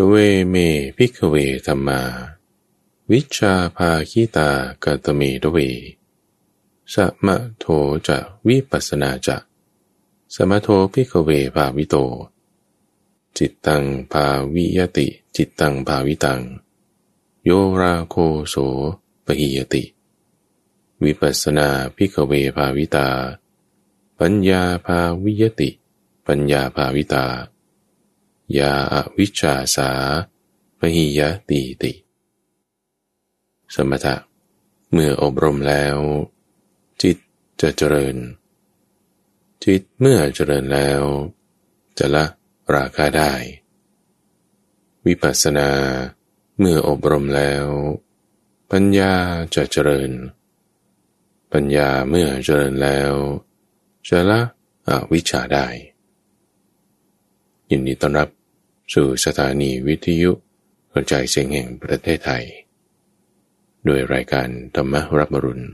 [0.10, 0.16] เว
[0.50, 0.56] เม
[0.96, 2.00] พิกเวธรรมา
[3.10, 4.50] วิชาภาคิตา
[4.84, 5.58] กตเมดเว
[6.92, 6.94] ส
[7.26, 7.64] มะโท
[8.06, 8.18] จะ
[8.48, 9.36] วิปัสนาจะ
[10.34, 11.96] สมะโทพิกเวภาวิโต
[13.38, 15.06] จิตตังภาวิยติ
[15.36, 16.40] จิตตังภาวิตัง
[17.44, 18.16] โยราโค
[18.48, 18.56] โส
[19.24, 19.84] ปหิยติ
[21.04, 23.08] วิปัสนาพิกเวภาวิตา
[24.18, 25.70] ปัญญาภาวิยติ
[26.26, 27.26] ปัญญาภาวิตา
[28.56, 29.90] ยาอวิชชาสา
[30.78, 31.92] ปหิยติติ
[33.74, 34.16] สมถะ
[34.92, 35.96] เมื่ออบรมแล้ว
[37.02, 37.16] จิต
[37.60, 38.16] จะเจริญ
[39.64, 41.02] จิตเมื่อเจริญแล้ว
[41.98, 42.24] จะละ
[42.74, 43.32] ราคาได้
[45.06, 45.70] วิปัสสนา
[46.58, 47.66] เมื่ออบรมแล้ว
[48.70, 49.12] ปัญญา
[49.54, 50.10] จะเจริญ
[51.52, 53.12] ปัญญาเมื่อเจริญแล้ว
[54.08, 54.40] จะละ
[54.88, 55.66] อวิชชาได้
[57.70, 58.37] ยินดีต้อนรับ
[58.94, 60.30] สู่สถานีวิทยุ
[60.92, 62.44] กระจายเสียงแห่งประเทศไทย
[63.84, 65.66] โดยรายการธรรมรับมรุณ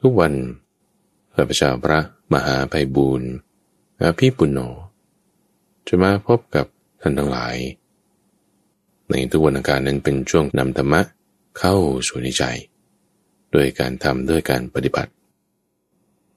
[0.00, 0.32] ทุกวัน
[1.34, 2.00] ข้าพเจ้าพระ
[2.32, 3.30] มหาไพบูรณ์
[4.00, 4.60] อาภีปุณโญ
[5.86, 6.66] จะมาพบกับ
[7.00, 7.56] ท่านทั้งหลาย
[9.08, 11.00] ในทุกวันอังคารนั้นเป็นช่วงนำธรรมะ
[11.58, 11.74] เข้า
[12.08, 12.44] สู่ในใจ
[13.52, 15.12] โดยการทำด้วยการปฏิบัติ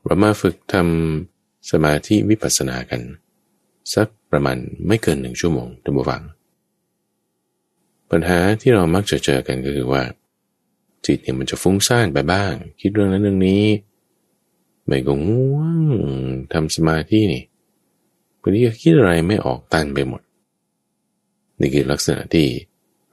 [0.04, 3.02] เรามาฝึกทำสมาธิวิปัสสนากัน
[3.96, 6.22] สักประมาณไม่เกินหนึ่งชั่วโมงท่านผู้ฟัง
[8.12, 10.04] ปัญหาที่เรามักจะเจอกันก็คือว่า
[11.06, 13.64] จิตเนี่ยมันจะฟุ้งซ่านไปบ้าง คิดเรื่องนั้นเรื่องนี้
[14.86, 15.60] ไม่ก็ง่ว
[15.94, 15.96] ง
[16.54, 17.44] ทำสมาธินี่
[18.42, 20.22] บางทีคิดอะไรไม่ออกตันไปหมด
[21.60, 22.48] นี่คือลักษณะที่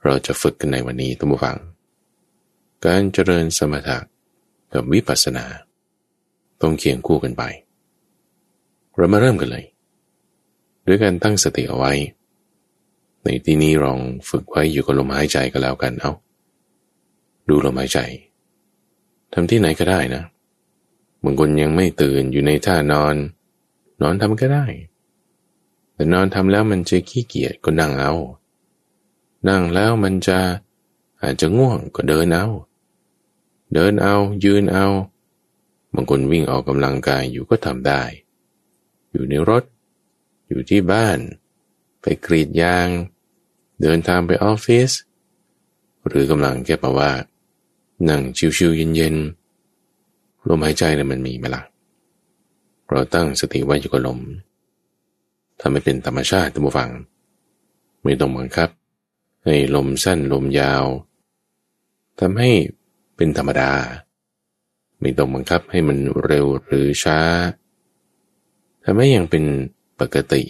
[0.03, 1.57] เราจะฝึกกันในวันนี้ท่านผู้ฟัง
[2.85, 3.97] การเจริญสมถะ
[4.73, 5.45] กับวิปัสสนา
[6.61, 7.43] ต้องเคียงคู่กันไป
[8.95, 9.65] เรามาเริ่มกันเลย
[10.89, 11.93] ด้วยการตั้งสติเอาไว้
[13.23, 16.11] ในที่นี้ลองฝึกไว้อยู่กับลมหายใจก็แล้วกันเอา
[17.49, 17.99] ดูลมหายใจ
[19.33, 20.23] ทำที่ไหนก็ได้นะ
[21.23, 23.15] บางคนยังไม่ตื่นอยู่ในท่านอน
[24.01, 24.65] นอนทำก็ได้
[25.93, 28.13] แต่นอนทำแล้วมันจะขี้เกียจก็นั่งเอา
[29.49, 30.39] นั่งแล้วมันจะ
[31.21, 32.47] อาจจะง่วงก็เดินเอา
[33.73, 34.87] เดินเอายืนเอา
[35.93, 38.01] บางคนวิ่งออกกำลังกายอยู่ก็ทำได้
[39.11, 39.63] อยู่ในรถ
[40.49, 41.17] อยู่ที่บ้าน
[42.01, 42.87] ไปกรีดยาง
[43.81, 44.91] เดินทางไปออฟฟิศ
[46.07, 47.11] หรือกำลังแค่แปว่า
[48.09, 48.21] นั่ง
[48.57, 51.63] ชิวๆเย็นๆลมหายใจเนี่ยมันมีไหมล่ะ
[52.89, 54.19] เราตั้งสติไว้อยู่กับลม
[55.59, 56.89] ทำให้เป็นธรรมชาติตั้งฟัง
[58.03, 58.69] ไม่ต้องบังคับ
[59.45, 60.85] ให้ลมสั้นลมยาว
[62.19, 62.49] ทำให้
[63.15, 63.71] เป็นธรรมดา
[64.99, 67.19] ไม่ต้องบังคับให้มันเร็วหรือช้า
[68.83, 69.43] ทำให้ยังเป็น
[70.01, 70.43] ปกติ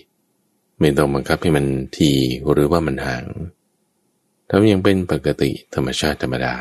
[0.80, 1.66] ไม่ต้องบังคับให้มัน
[1.98, 2.12] ที
[2.52, 3.24] หรือว่ามันห่าง
[4.50, 6.56] ทำอย่างเป็นปกติธรรมชาติธรรมดา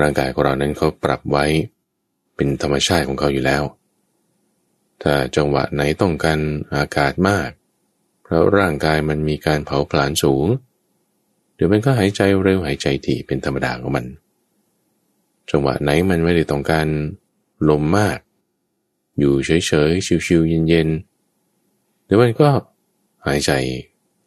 [0.00, 1.46] ร่างกายของเรานั้นเขาปรับไว้
[2.36, 3.62] เป็นธรรมชาติของเขาอยู่แล้ว
[5.02, 6.40] ถ้าจังหวะไหนต้องการ
[6.76, 7.50] อากาศมาก
[8.22, 10.46] เพราะร่างกายมันมีการเผาผลาญสูง
[11.54, 14.06] เดี๋ยวมันก็หายใจเร็วหายใจถี่เป็นธรรมดาของมัน
[15.50, 16.86] จังหวะไหนมันไม่ได้ต้องการ
[17.68, 18.18] ลมมาก
[19.18, 20.88] อยู่เฉยๆชิวๆเย็น
[22.10, 22.48] ๆรือมันก็
[23.26, 23.52] หายใจ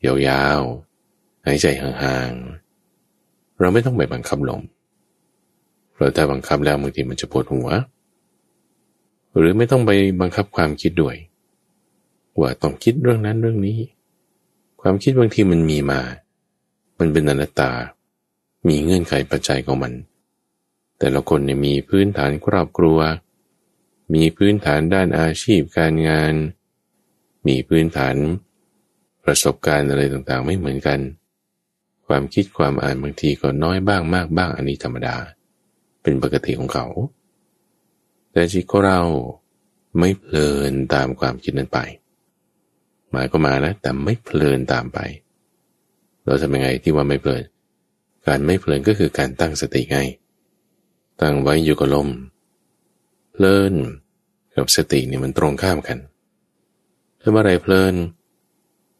[0.05, 4.61] ยาวๆ หายใจห่างๆ เราไม่ต้องไปบังคับลม
[5.95, 7.69] เราถ้าบังคับแล้วบางทีมันจะปวดหัว
[9.37, 11.15] หรือไม่ต้องไปบังคับความคิดด้วย
[12.39, 13.79] ว่าต้องคิดเรื่องนั้นเรื่องนี้
[14.81, 16.01] ความคิดบางทีมันมีมา
[16.99, 17.71] มันเป็นอนัตตา
[18.67, 19.93] มีเงื่อนไขปัจจัยของมัน
[20.99, 22.99] แต่ละคนเนี่ยมีพื้นฐานครอบครัว
[24.13, 26.33] มีพื้นฐานด้านอาชีพการงาน
[27.47, 28.15] มีพื้นฐาน
[29.25, 30.99] ประสบการณ์อะไรต่างๆ ไม่เหมือนกัน
[32.07, 35.15] ความคิดความอ่านบางทีก็น้อยบ้างมากบ้างอันนี้ธรรมดา
[36.01, 36.85] เป็นปกติของเขา
[38.31, 39.01] แต่จิตของเรา
[39.99, 41.79] ไม่เพลินตามความคิดนั้นไป
[43.11, 44.99] หมายก็มานะ แต่ไม่เพลินตามไป
[46.25, 47.43] เราทำยังไงที่ว่าไม่เพลิน
[48.27, 49.99] การไม่เพลินก็คือการตั้งสติไง
[51.21, 52.09] ตั้งไว้อยู่กับลม
[53.33, 53.73] เพลิน
[54.55, 55.97] กับสติเนี่ยมันตรงข้ามกัน
[57.23, 57.93] ถ้าเมื่อไรเพลิน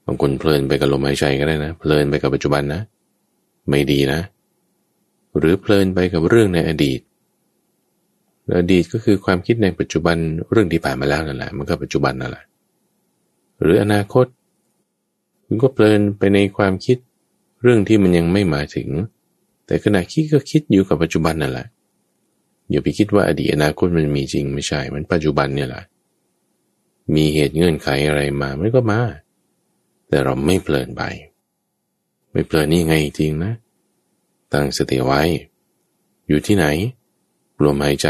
[0.06, 2.82] บางคนเพลินไปกับลมหายใจก็ได้นะ เพลินไปกับปัจจุบันนะ
[3.70, 4.20] ไม่ดีนะ
[5.38, 7.00] หรือเพลินไปกับเรื่องในอดีต
[8.58, 10.18] อดีตก็คือความคิดในปัจจุบัน
[10.52, 12.44] เรื่องที่ผ่านมาแล้วนั่นแหละ มันก็ปัจจุบันนั่นแหละ
[13.62, 14.26] หรืออนาคต
[15.46, 16.98] คุณก็เพลินไปในความคิด
[17.64, 18.90] เรื่องที่มันยังไม่มาถึง
[19.66, 21.68] แต่ขณะคิดก็คิดอยู่กับปัจจุบันนั่นแหละ
[22.70, 25.84] อย่าไปคิดว่าอดีตอนาคตมันมีจริงไม่ใช่ มันปัจจุบันเนี่ยแหละ
[27.16, 29.02] มีเหตุเงื่อนไขอะไรมามันก็มา
[30.08, 31.04] แต่เราไม่เพลินไป
[32.32, 33.54] ไม่เพลินนี่ไงจริงนะ
[34.54, 35.22] ตั้งสติไว้
[36.28, 36.66] อยู่ที่ไหน
[37.64, 38.08] ลมหายใจ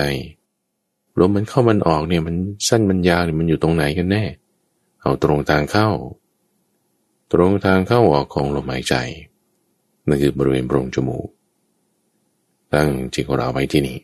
[1.20, 2.36] ลมมันเข้ามันออกเนี่ย มัน
[2.68, 4.24] สั้นมันยาวเนี่ยมันอยู่ตรงไหนกันแน่
[5.02, 5.90] เอาตรงทางเข้า
[7.34, 8.96] ตรงทางเข้าออกของลมหายใจ
[10.08, 11.28] นั่นคือบริเวณโพรงจมูก
[12.74, 13.98] ตั้งจิตของเราไว้ที่นี่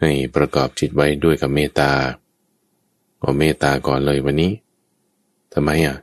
[0.00, 1.90] ให้ประกอบจิตไว้ด้วยกับเมตตา
[3.22, 4.52] เอเมตตาก่อนเลยวันนี้
[5.54, 5.96] ทำไมอะ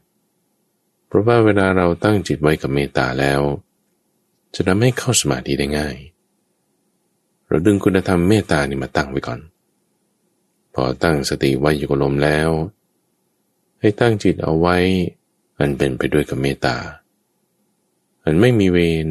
[1.08, 3.42] เพราะว่าเวลาเราตั้งจิตไว้กับเมตตาแล้ว
[4.56, 5.96] จะทำให้เข้าสมาธิได้ง่าย
[7.48, 9.40] เราดึงคุณธรรมเมตตานี่มาตั้งไว้ก่อน
[10.74, 12.50] พอตั้งสติไว้อยู่กับลมแล้ว
[13.80, 14.78] ให้ตั้งจิตเอาไว้
[15.60, 16.78] อันเป็นไปด้วยกับเมตตา
[18.24, 18.78] อันไม่มีเว
[19.08, 19.10] ร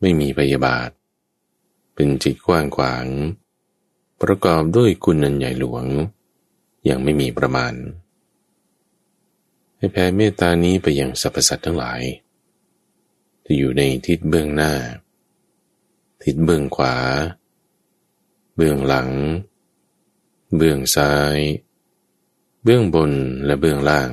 [0.00, 0.88] ไม่มีพยาบาท
[1.94, 3.06] เป็นจิตกว้างขวาง
[4.22, 5.84] ประกอบด้วยคุณนันใหญ่หลวง
[6.88, 7.74] ย่างไม่มีประมาณ
[9.76, 12.02] ให้แผ่เมตตานี้ไปยังสรรพสัตว์ทั้งหลาย
[13.44, 14.72] ที่อยู่ในทิศเบื้องหน้า
[16.22, 16.96] ทิศเบื้องขวา
[18.56, 19.10] เบื้องหลัง
[20.56, 21.38] เบื้องซ้าย
[22.64, 23.12] เบื้องบน
[23.44, 24.10] และเบื้องล่าง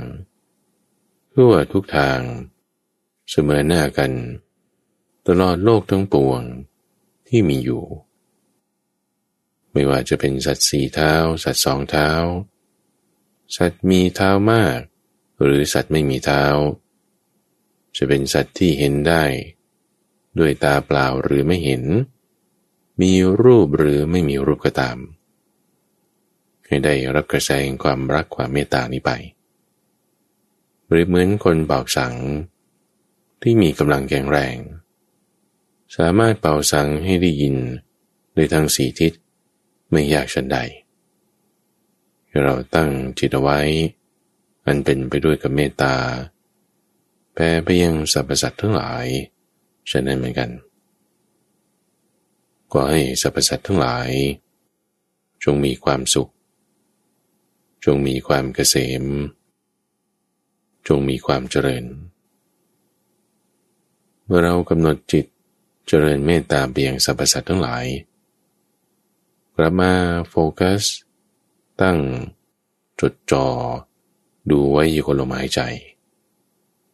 [1.33, 2.19] ทั่วทุกทาง
[3.29, 4.12] เสมอหน้ากัน
[5.27, 6.41] ตลอดโลกทั้งปวง
[7.27, 7.83] ที่มีอยู่
[9.71, 11.13] ไม่ว่าจะเป็นสัตว์สี่เท้า
[11.44, 12.09] สัตว์สองเท้า
[13.57, 14.80] สัตว์มีเท้ามาก
[15.42, 16.44] หรือสัตว์ไม่มีเท้า
[17.95, 19.24] จะเป็นสัตว์ที่เห็นได้
[20.39, 21.83] ด้วยตาเปล่าหรือไม่เห็น
[23.01, 24.98] มีรูปหรือไม่มีรูปก็ตาม
[26.68, 29.12] ให้ได้รับกระแสแห่งความรักความเมตตานี้ไป
[30.89, 32.15] หรือเหมือนคนเป่าสัง
[33.42, 34.57] ที่มีกำลังแข็งแรง
[35.98, 37.56] สามารถเป่าสังให้ได้ยิน
[38.33, 39.13] โดยทางสีทิศ
[39.92, 40.57] ไม่ยากชันใด
[42.33, 42.89] ที่เราตั้ง
[43.19, 43.59] จิตไว้
[44.65, 45.95] อันเป็นไปด้วยกับเมตตา
[47.33, 49.05] แผ่ไปยังสรรพสัตว์ทั้งหลาย
[49.91, 50.49] ฉะนั้นเหมือนกัน
[52.71, 54.09] ก็ให้สรรพสัตว์ทั้งหลาย
[55.43, 56.31] จงมีความสุข
[57.85, 59.05] จงมีความเกษม
[60.87, 61.85] จงมีความเจริญ
[64.25, 65.25] เมื่อเรากำหนดจิต
[65.87, 67.85] เจริญเมตตาเบี่ยงสรรพสัตว์ทั้งหลาย
[69.55, 69.93] กลับมา
[70.29, 70.83] โฟกัส
[71.81, 71.99] ตั้ง
[72.99, 73.45] จดจอ่อ
[74.51, 75.61] ดูไว้อยู่กับลมหายใจ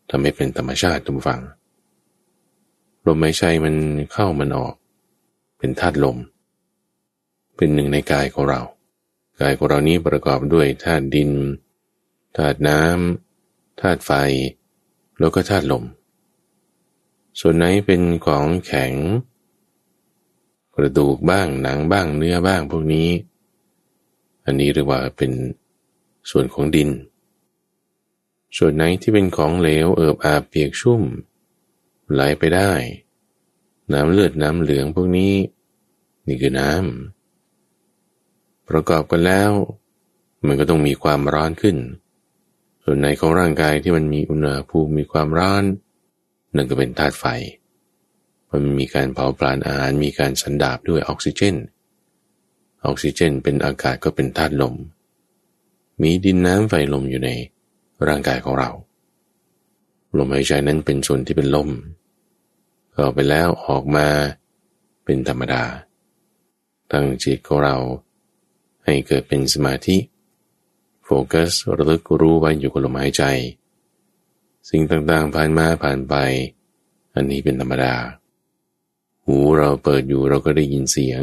[0.09, 1.41] ทำให้เป็นธรรมชาติทุกฝัง
[3.07, 3.75] ลมหายใจมัน
[4.11, 4.75] เข้ามันออก
[5.57, 6.17] เป็นธาตุลม
[7.55, 8.61] เป็นหนึ่งในกายของเรา
[9.41, 11.31] กายของเรานี้ประกอบด้วยธาตุดิน
[12.37, 14.11] ธาตุน้ำธาตุไฟ
[15.19, 15.83] แล้วก็ธาตุลม
[17.39, 18.93] ส่วนไหนเป็นของแข็ง
[20.75, 23.07] กระดูกบ้างหนังบ้างเนื้อบ้างพวกนี้
[24.47, 25.31] อันนี้เรียกว่าเป็น
[26.31, 26.89] ส่วนของดิน
[28.57, 31.01] ส่วนไหนที่เป็นของเหลวเอิบอาบเปียกชุ่ม
[32.11, 32.71] ไหลไปได้
[33.93, 35.33] น้ำเลือดน้ำเหลืองพวกนี้
[36.27, 39.51] นี่คือน้ำประกอบกันแล้ว
[40.45, 41.77] มันก็ต้องมีความร้อนขึ้น
[42.83, 45.63] ส่วนไหนของร่างกายที่มันมีอุณหภูมิมีความร้อน
[46.55, 47.25] นั่นก็เป็นธาตุไฟ
[48.51, 51.55] มันมีการเผาผลาญอาหารมีการสันดาบด้วยออกซิเจน
[52.85, 54.75] ออกซิเจนเป็นอากาศก็เป็นธาตุลม
[56.01, 57.29] มีดินน้ำไฟลมอยู่ใน
[58.07, 58.71] ร่างกายของเรา
[60.17, 61.69] ลมหายใจนั้นเป็นส่วนที่เป็นลม
[62.93, 64.07] เข้าไปแล้วออกมา
[65.05, 65.63] เป็นธรรมดา
[66.91, 67.77] ตั้งจิตของเรา
[68.85, 69.97] ให้เกิดเป็นสมาธิ
[71.03, 73.23] โฟกัสระลึกรู้ไว้อยู่กับลมหายใจ
[74.69, 76.15] สิ่งต่างๆผ่านมาผ่านไป
[77.15, 77.95] อันนี้เป็นธรรมดา
[79.25, 81.21] หูเราเปิดอยู่เราก็ได้ยินเสียง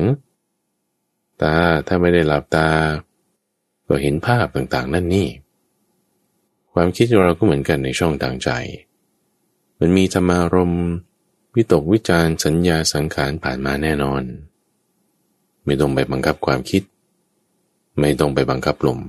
[1.43, 1.55] ตา
[1.87, 2.69] ถ้าไม่ได้หลับตา
[3.87, 5.29] ก็เห็นภาพต่างๆ นั่นนี่
[6.73, 8.50] ความคิดของเราก็เหมือนกันในช่องทางใจ
[9.81, 10.73] มันมีธรรมารม
[11.55, 14.23] วิตกวิจารสัญญาสังขารผ่านมาแน่นอน
[15.64, 16.83] ไม่ต้องไปบังคับความคิด
[18.00, 19.00] ไม่ต้องไปบังคับลม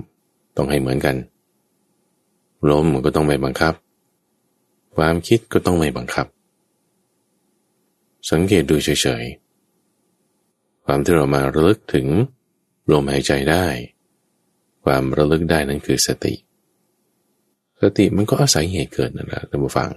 [0.56, 1.16] ต้องให้เหมือนกัน
[2.70, 3.74] ลมก็ต้องไปบังคับ
[4.96, 6.26] ความคิดก็ต้องไม่บังคับ
[8.30, 9.45] สังเกตดูเฉยๆ
[10.86, 12.06] ความที่เรามาระลึกถึง
[12.90, 13.66] ลมหายใจได้
[14.84, 16.34] ความระลึกได้นั่นคือสติ
[17.80, 19.90] สติมันก็อาศัยเหตุเกิดนั่นแหละท่านผู้ฟัง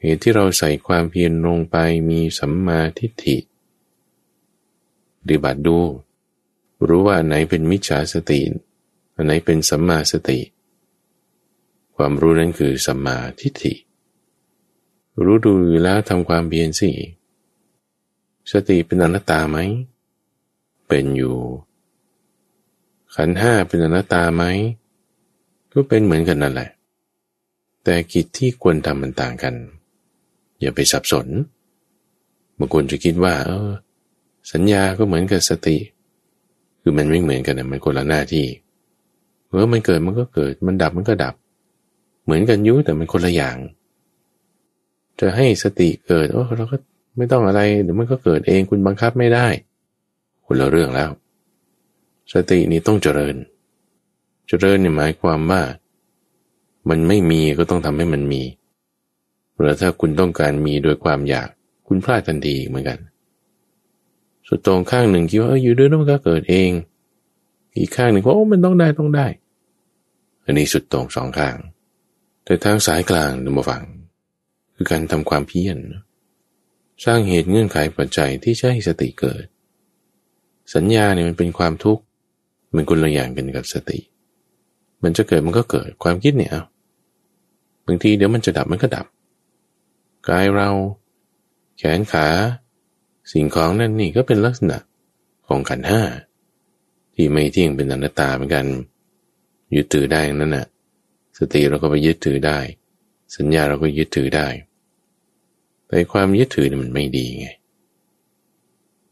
[0.00, 1.76] เหตุที่เราใส่ความเพียรลงไป
[2.10, 3.36] มีสัมมาทิฏฐิ
[5.18, 5.78] ปฏิบัติดู
[6.88, 8.40] รู้ว่าไหนเป็นมิจฉาสติ
[9.14, 10.40] อันไหนเป็นสัมมาสติ
[11.96, 13.74] ความรู้นั้นคือสัมมาทิฏฐิ
[15.24, 16.90] รู้ดูแล้วทำความเพียรสิ
[18.52, 19.58] สติเป็นอนัตตาไหม
[20.88, 21.36] เป็นอยู่
[23.14, 24.42] ขันห้าเป็นอนัตตาไหม
[25.72, 26.70] ก็เป็นเหมือนกันนั่นแหละ
[27.84, 29.54] แต่กิจที่ควรทำมันต่างกัน
[30.60, 31.26] อย่าไปสับสน
[32.58, 33.70] บางคนจะคิดว่า เออ
[34.52, 35.76] สัญญาก็เหมือนกับสติ
[36.80, 38.46] คือมันไม่เหมือนกันนะมันคนละหน้าที่
[39.46, 41.34] เมื่อมันเกิดมันก็เกิด มันดับมันก็ดับ
[42.24, 43.56] เหมือนกันยุแต่มันคนละอย่าง
[45.20, 46.76] จะให้สติเกิดโอ้เราก็
[47.16, 49.46] ไม่ต้องอะไรเดี๋ยวมันก็เกิดเองคุณบังคับไม่ได้
[50.46, 51.10] คนละเรื่องแล้ว
[52.32, 53.36] สตินี้ต้องเจริญ
[54.48, 55.62] เจริญเนี่ยหมายความว่า
[56.88, 58.42] มันไม่มีก็ต้องทำให้มันมี
[59.58, 61.48] หรือถ้าคุณต้องการมีโดยความอยาก
[61.88, 62.98] คุณพลาดทันทีเหมือนกัน
[64.48, 66.70] สุดตรงข้างหนึ่งคิดว่าเอออยู่ด้วยมันก็เกิดเอง
[67.78, 69.26] อีกข้างหนึ่งว่าโอ้มันต้องได้ต้องได้
[70.44, 71.56] อันนี้สุดตรงสองข้าง
[72.44, 73.82] แต่ทางสายกลางนมาฟัง
[74.74, 75.78] คือการทำความเพียร
[77.04, 79.44] สร้างเหตุเงื่อนไขปัจจัยที่จะให้สติเกิด
[80.74, 82.02] สัญญาเนี่ยมันเป็นความทุกข์
[82.74, 83.98] มันคนละอย่างกันกับสติ
[85.02, 86.52] มันจะเกิดมันก็เกิดความคิดเนี่ย
[87.86, 89.06] บางทีเดี๋ยวมันจะดับมันก็ดับ
[90.28, 90.70] กายเรา
[91.78, 92.26] แขนขา
[93.32, 94.78] สิ่งของนั่นนี่ก็เป็นลักษณะ
[95.48, 96.02] ของขันห้า
[97.14, 98.66] ที่ไม่เที่ยงเป็นอนัตตาเหมือนกัน
[99.74, 100.66] ยึดถือได้นั่นน่ะ
[101.38, 102.58] สติเราก็ไปยึดถือได้
[103.36, 104.46] สัญญาเราก็ยึดถือได้
[105.94, 107.48] แต่ความยึดถือมันไม่ดีไง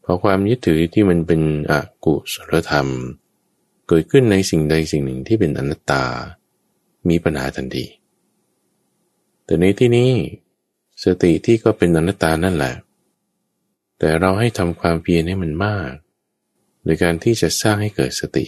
[0.04, 1.72] พอความยึดถือที่มันเป็นอ
[2.04, 2.88] กุศลธรรม
[3.88, 6.04] เกิดขึ้นในสิ่งใดสิ่งหนึ่งที่เป็นอนัตตา
[7.08, 7.86] มีปัญหาทันที
[9.44, 10.10] แต่ในที่นี้
[11.04, 12.74] สติที่ก็เป็นอนัตตานั่นแหละ
[13.98, 15.90] แต่เราให้ทำความเพียรให้มันมาก
[16.84, 18.46] โดยการที่จะสร้างให้เกิดสติ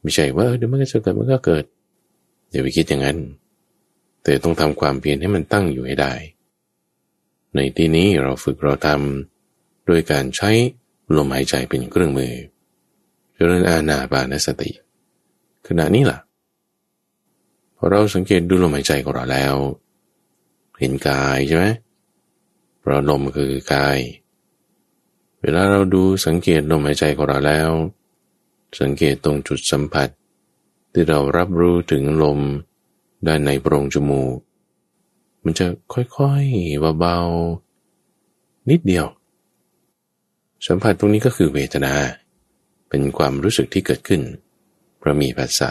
[0.00, 1.64] ไม่ใช่ว่าเดี๋ยวมันก็จะเกิดมันก็เกิด
[2.50, 3.18] อย่าไปคิดอย่างนั้น
[4.22, 6.14] แต่ต้องทำความเพียรให้มันตั้งอยู่ให้ได้
[7.54, 10.50] ในที่นี้เราฝึกเราทำโดยการใช้
[11.16, 12.34] ลมหายใจเป็นเครื่องมือ
[13.34, 14.70] เจริญอาณาบานสติ
[15.66, 16.18] ขณะนี้ล่ะ
[17.76, 19.54] พอเราสังเกตดูลมหายใจของเราแล้ว
[20.78, 21.66] เห็นกายใช่ไหม
[22.80, 23.98] เพราะลมคือกาย
[25.40, 27.70] เวลาเราดูสังเกตลมหายใจของเราแล้ว
[28.80, 30.08] สังเกตตรงจุดสัมผัส
[30.92, 32.40] ที่เรารับรู้ถึงลม
[33.26, 34.36] ด้านในโพรงจมูก
[35.44, 39.06] มันจะค่อยๆเบาๆนิดเดียว
[40.66, 41.94] สัมผัสตรงนี้ก็คือเวทนา
[42.88, 44.22] เป็นความรู้สึกที่เกิดขึ้น
[44.98, 45.70] เพราะมีภาษา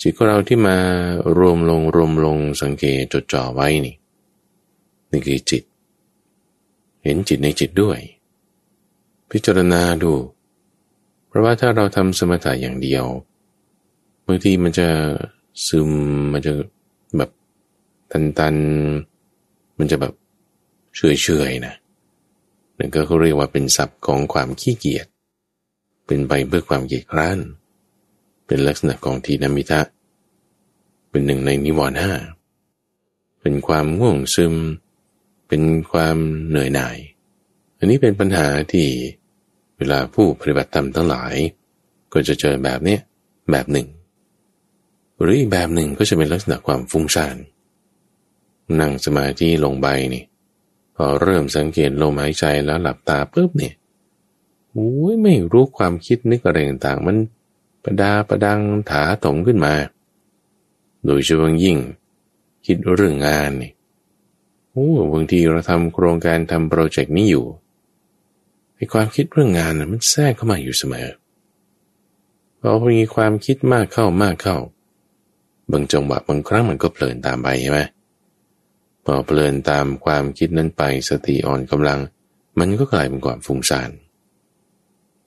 [0.00, 0.76] จิตของเราที่มา
[1.38, 3.96] รวมลงรวมลงสังเกตจดจ่อไว้นี่
[5.10, 5.62] นี่คือจิต
[7.04, 7.98] เห็นจิตในจิตด้วย
[9.30, 10.12] พิจารณาดู
[11.28, 13.04] เพราะว่าถ้าเราทำสมถะอย่างเดียว
[14.26, 14.88] บางทีมันจะ
[15.66, 15.90] ซึม
[16.32, 16.52] มันจะ
[17.16, 17.30] แบบ
[18.10, 18.56] ตันตัน
[19.78, 20.14] มันจะแบบ
[20.96, 21.74] เฉยเฉยนะ
[22.78, 25.06] นั่นก็เขาเรียกว่าเป็นศัพท์ของความขี้เกียจ
[26.06, 27.38] เป็นไปเพื่อความเกียจคร้าน
[28.46, 29.80] เป็นลักษณะของทีนมิทะ
[31.10, 32.12] เป็นหนึ่งในนิวรณ์ห้า
[33.40, 34.54] เป็นความง่วงซึม
[35.48, 35.62] เป็น
[35.92, 36.16] ความ
[36.48, 36.96] เหนื่อยหน่าย
[37.78, 38.86] อันนี้เป็นปัญหาที่
[39.78, 41.34] เวลาผู้ปฏิบัติธรรมทั้งหลาย
[42.12, 43.00] ก็จะเจอแบบเนี้ย
[43.50, 43.88] แบบหนึ่ง
[45.20, 47.36] หรืออีกแบบหนึ่งก็จะเป็นลักษณะความฟุ้งซ่าน
[48.80, 50.24] นั่งสมาธิลงไปนี่
[50.96, 53.74] พอเริ่มสังเกตลมหายใจแล้วหลับตาปุ๊บเนี่ย
[54.70, 57.16] โอ้ยไม่รู้ความคิดนึกอะไรต่างๆมัน
[57.82, 58.60] ประดาประดัง
[58.90, 59.74] ถาถมขึ้นมา
[61.06, 61.78] โดยเฉพาะยิ่ง
[62.66, 63.72] คิดเรื่องงานนี่
[64.70, 67.46] โอ้บางทีเราทำโครงการทำโปรเจกต์นี้อยู่
[68.74, 71.08] ไอความคิดเรื่องงานนะมันแทรกเข้ามาอยู่เสมอ
[72.60, 74.56] พอมีความคิดมากเข้ามากเข้า
[75.72, 77.80] บางจังหวะบางครั้งมันก็เพลินตามไปใช่ไหม
[79.04, 82.00] พอเพลินตามความคิดนั้นไปสติอ่อนกำลัง
[82.58, 83.90] มันก็กลายเป็นความฟุ้งซ่าน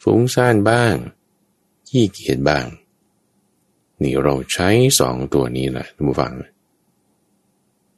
[0.04, 0.96] ฟุ้งซ่านบ้าง
[1.88, 2.66] ขี้เกียจบ้าง
[4.02, 6.34] นี่เราใช้สองตัวนี้แหละท่านผู้ฟัง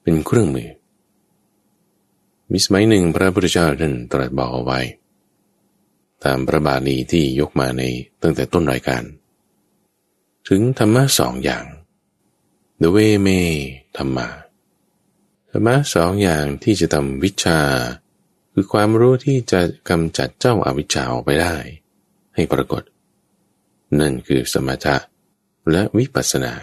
[0.02, 0.70] เป็นเครื่องมือ
[2.52, 4.80] มิสมัยหนึ่งพระพุทธเจ้าท่านตรัสบอกเอาไว้
[6.24, 7.84] ตามพระบาลีที่ยกมาใน
[8.22, 9.04] ตั้งแต่ต้นรายการ
[10.48, 11.66] ถึงธรรมะสองอย่าง
[12.80, 13.28] เดเวเม
[13.98, 14.28] ธรรมะ
[15.56, 17.60] รรมะสองอย่างที่จะทำวิชา
[18.54, 21.56] คือความรู้ที่จะกำจัดเจ้าอาวิชชาออกไปได้
[22.36, 22.84] ให้ปรากฏ
[24.00, 24.98] นั่นคือสมถะ
[25.72, 26.54] และวิปัสสนา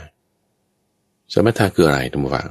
[1.33, 2.51] สมถะคืออะไรทุกฝัง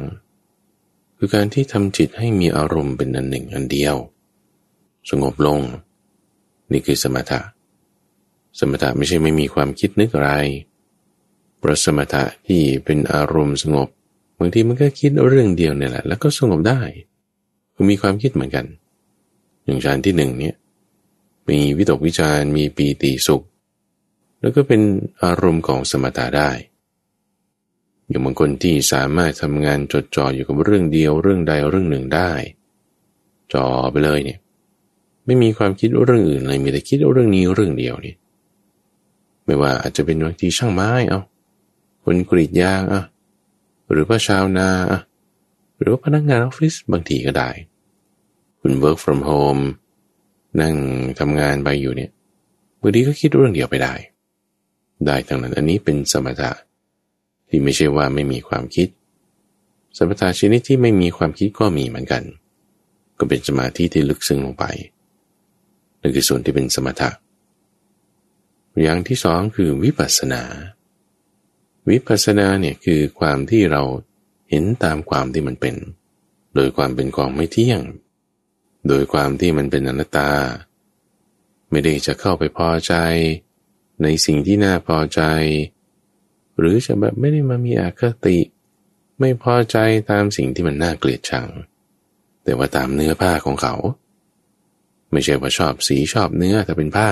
[1.18, 3.96] คือการที่ทำจิตให้มีอารมณ์เป็นอันหนึ่งอันเดียว
[5.10, 5.60] สงบลง
[6.72, 7.42] นี่คือสมถะ
[8.60, 10.32] สมถะไม่ใช่ไม่มีความคิดนึกอะไร
[11.60, 13.90] เพราะสมถะที่เป็นอารมณ์สงบ
[14.42, 16.82] บางทีมันก็คิดเรื่องเดียวเนี่ยแหละ แล้วก็สงบได้
[17.76, 18.66] ก็มีความคิดเหมือนกัน
[19.66, 20.56] อย่างฌานที่หนึ่งเนี่ย
[21.50, 23.44] มีวิตกวิจารมีปีติสุข
[24.42, 24.82] แล้วก็เป็น
[25.24, 26.52] อารมณ์ของสมถะได้
[28.08, 32.32] อย่างบางคนที่สามารถทำงานจดจ่ออยู่กับเรื่องเดียวเรื่องใดเรื่องหนึ่งได้
[33.54, 34.40] จ่อไปเลยเนี่ย
[35.26, 38.16] ไม่มีความคิดเรื่องอื่นเลยมีแต่คิดเรื่องนี้เรื่องเดียวนี่
[39.46, 41.22] ไม่ว่าอาจจะเป็นบางทีช่างไม้เอา
[42.04, 43.04] คนกรีดยางอะ
[43.92, 44.70] หรือว่าชาวนา
[45.80, 47.50] หรือว่าพนักงานออฟฟิศบางทีก็ได้
[48.60, 49.64] คุณ work from home
[50.62, 50.76] นั่ง
[51.20, 52.12] ทำงานไปอยู่เนี่ย
[52.82, 53.94] บางทีก็คิดเรื่องเดียวไปได้
[55.06, 56.52] ได้ทั้งนั้นอันนี้เป็นสมถะ
[57.50, 58.88] ที่ไม่ใช่ว่าไม่มีความคิด
[59.98, 62.24] สมถะชนิดที่ไม่มีความคิดก็มีเหมือนกัน
[63.20, 64.66] ก็เป็นสมาธิที่ลึกซึ้งลงไป
[66.02, 67.10] นั่นคือส่วนที่เป็นสมถะ
[68.82, 70.44] อย่างที่สองคือวิปัสสนา
[71.92, 73.84] วิปัสสนาเนี่ยคือความที่เรา
[74.50, 75.76] เห็นตามความที่มันเป็น
[76.56, 77.82] โดยความเป็นของไม่เที่ยง
[78.88, 80.32] โดยความที่มันเป็นอนัตตา
[81.70, 82.94] ไม่ได้จะเข้าไปพอใจ
[84.04, 85.22] ในสิ่งที่น่าพอใจ
[86.58, 88.40] หรือจะแบบไม่ได้มามีอคติ
[89.20, 89.78] ไม่พอใจ
[90.12, 91.48] ตามสิ่งที่มันน่าเกลียดชัง
[92.44, 93.76] แต่ว่าตามเนื้อผ้าของเขา
[95.12, 97.10] ไม่ใช่ว่าชอบสีชอบเนื้อแต่เป็นผ้า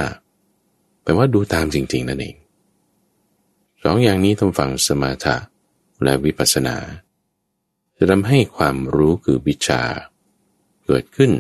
[1.04, 2.36] แต่ว่าดูตามจริงๆนั่นเอง
[3.84, 5.36] สองอย่างนี้ทำฝังสมาธิ
[6.04, 6.78] และวิปัสสนา
[7.98, 9.82] จะทำให้ความรู้คือวิชา
[10.86, 11.32] เกิดขึ้น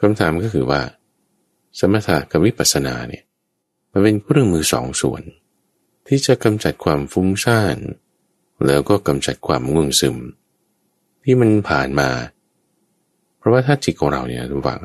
[0.00, 0.82] คำถามก็คือว่า
[1.78, 3.24] สมถะกับวิปัสสนาเนี่ย
[3.92, 5.22] มันเป็นเครื่องมือสองส่วน
[6.06, 7.76] ที่จะกำจัดความฟุ้งซ่าน
[8.66, 10.16] แล้วก็กำจัดความง่วงซึม
[11.22, 12.10] ที่มันผ่านมา
[13.38, 14.82] เพราะว่าถ้าจิตของเราเนี่ยทุกฝัง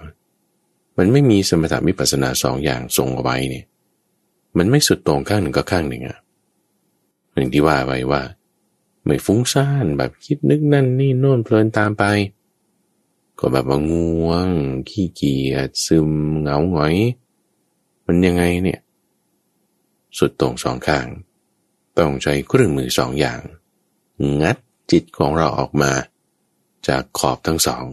[0.97, 3.65] มันไม่มีสมถะวิปัสสนาสองอย่างทรงเอาไว้เนี่ย
[4.57, 6.17] มันไม่สุดตรงข้างหนึ่งก็ข้างหนึ่งอะ
[7.33, 8.21] อย่างที่ว่าไว้ว่า
[9.05, 12.03] ไม่ฟุ้งซ่านแบบคิดนึกนั่นนี่โน่นเพลินตามไป
[13.39, 14.49] ก็แบบว่าง่วง
[14.89, 16.95] ขี้เกียจซึมเหงาหงอย
[18.05, 18.79] มันยังไงเนี่ย
[20.17, 21.05] สุดตรงสองข้าง
[21.97, 23.39] ต้องใช้เครื่องมือสองอย่าง
[24.41, 24.57] งัด
[24.91, 25.91] จิตของเราออกมา
[26.87, 27.85] จากขอบทั้งสอง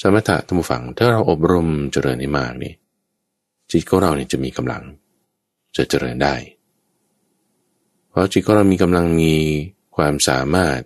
[0.00, 2.72] สมถะธรรมฝังถ้าเราอบรมเจริญให้มากนี่
[3.72, 4.82] จิตของเราเนี่ยจะมีกำลัง
[5.76, 6.34] จะเจริญได้
[8.08, 9.34] เพราะจิตของเรามีกำลังมี
[9.96, 10.80] ความสามารถ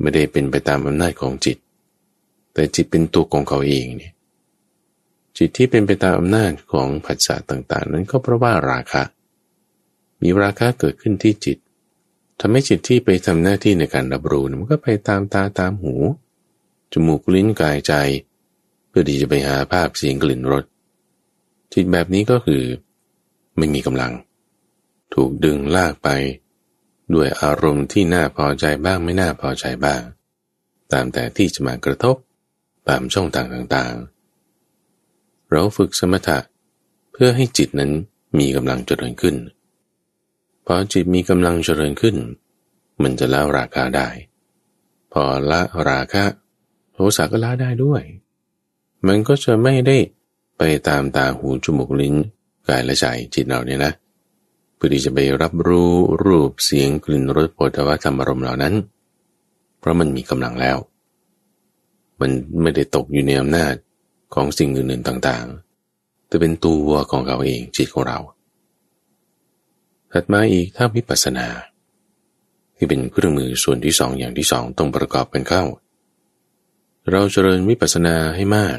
[0.00, 1.58] ไม่ได้เป็นไปตามอำนาจของจิต
[2.54, 4.12] แต่จิตเป็นตัวของเขาเองเนี่ย
[5.38, 9.02] จิตที่เป็นไปตามอำนาจของผัสสะต่างๆ นั้นก็เพราะว่าราคะ
[10.22, 11.58] มีราคะเกิดขึ้นที่จิต
[12.40, 15.94] ทำให้จิตที่ไปทำหน้าที่ในการรับรู้มันก็ไปตามตาตามหู
[16.92, 17.92] จมูกลิ้นกายใจ
[18.88, 20.64] เพื่อที่จะไปหาภาพเสียงกลิ่นรส
[21.72, 22.62] จิตแบบนี้ก็คือ
[23.56, 24.12] ไม่มีกำลัง
[25.14, 26.08] ถูกดึงลากไป
[27.14, 30.00] ด้วยอารมณ์ที่น่าพอใจบ้างไม่น่าพอใจบ้าง
[30.92, 32.16] ตามแต่ที่จะมากระทบ
[32.88, 36.38] ตามช่องทางต่างๆ เราฝึกสมถะ
[37.12, 37.92] เพื่อให้จิตนั้น
[38.38, 39.36] มีกำลังเจริญขึ้น
[40.66, 42.16] พอจิตมีกำลังเจริญขึ้น
[43.02, 44.08] มันจะละราคาได้
[45.12, 46.24] พอละราคะ
[46.92, 48.02] โทสะก็ละได้ด้วย
[49.06, 49.96] มันก็จะไม่ได้
[50.64, 52.14] ไปตามตาหูจมูกลิ้น
[52.68, 53.92] กายและใจจิตเราเนี่ยนะ
[54.74, 55.92] เพื่อที่จะไปรับรู้
[56.24, 58.74] รูปเสียงกลิ่นรสโผฏฐัธรรมอารมณ์เหล่านั้น
[59.78, 60.78] เพราะมันมีกำลังแล้ว
[62.20, 62.30] มัน
[62.62, 63.74] ไม่ได้ตกอยู่ในอำนาจ
[64.34, 68.18] ของสิ่งอื่นๆต่างๆ แต่เป็นตัวของเขาเองจิตของเรา
[70.12, 71.46] ถัดมาอีกถ้าวิปัสสนา
[72.76, 75.64] ที่เป็นเครื่องมือส่วนที่สองอย่างที่สองต้องประกอบกันเข้า
[77.10, 78.78] เราเจริญวิปัสสนาให้มาก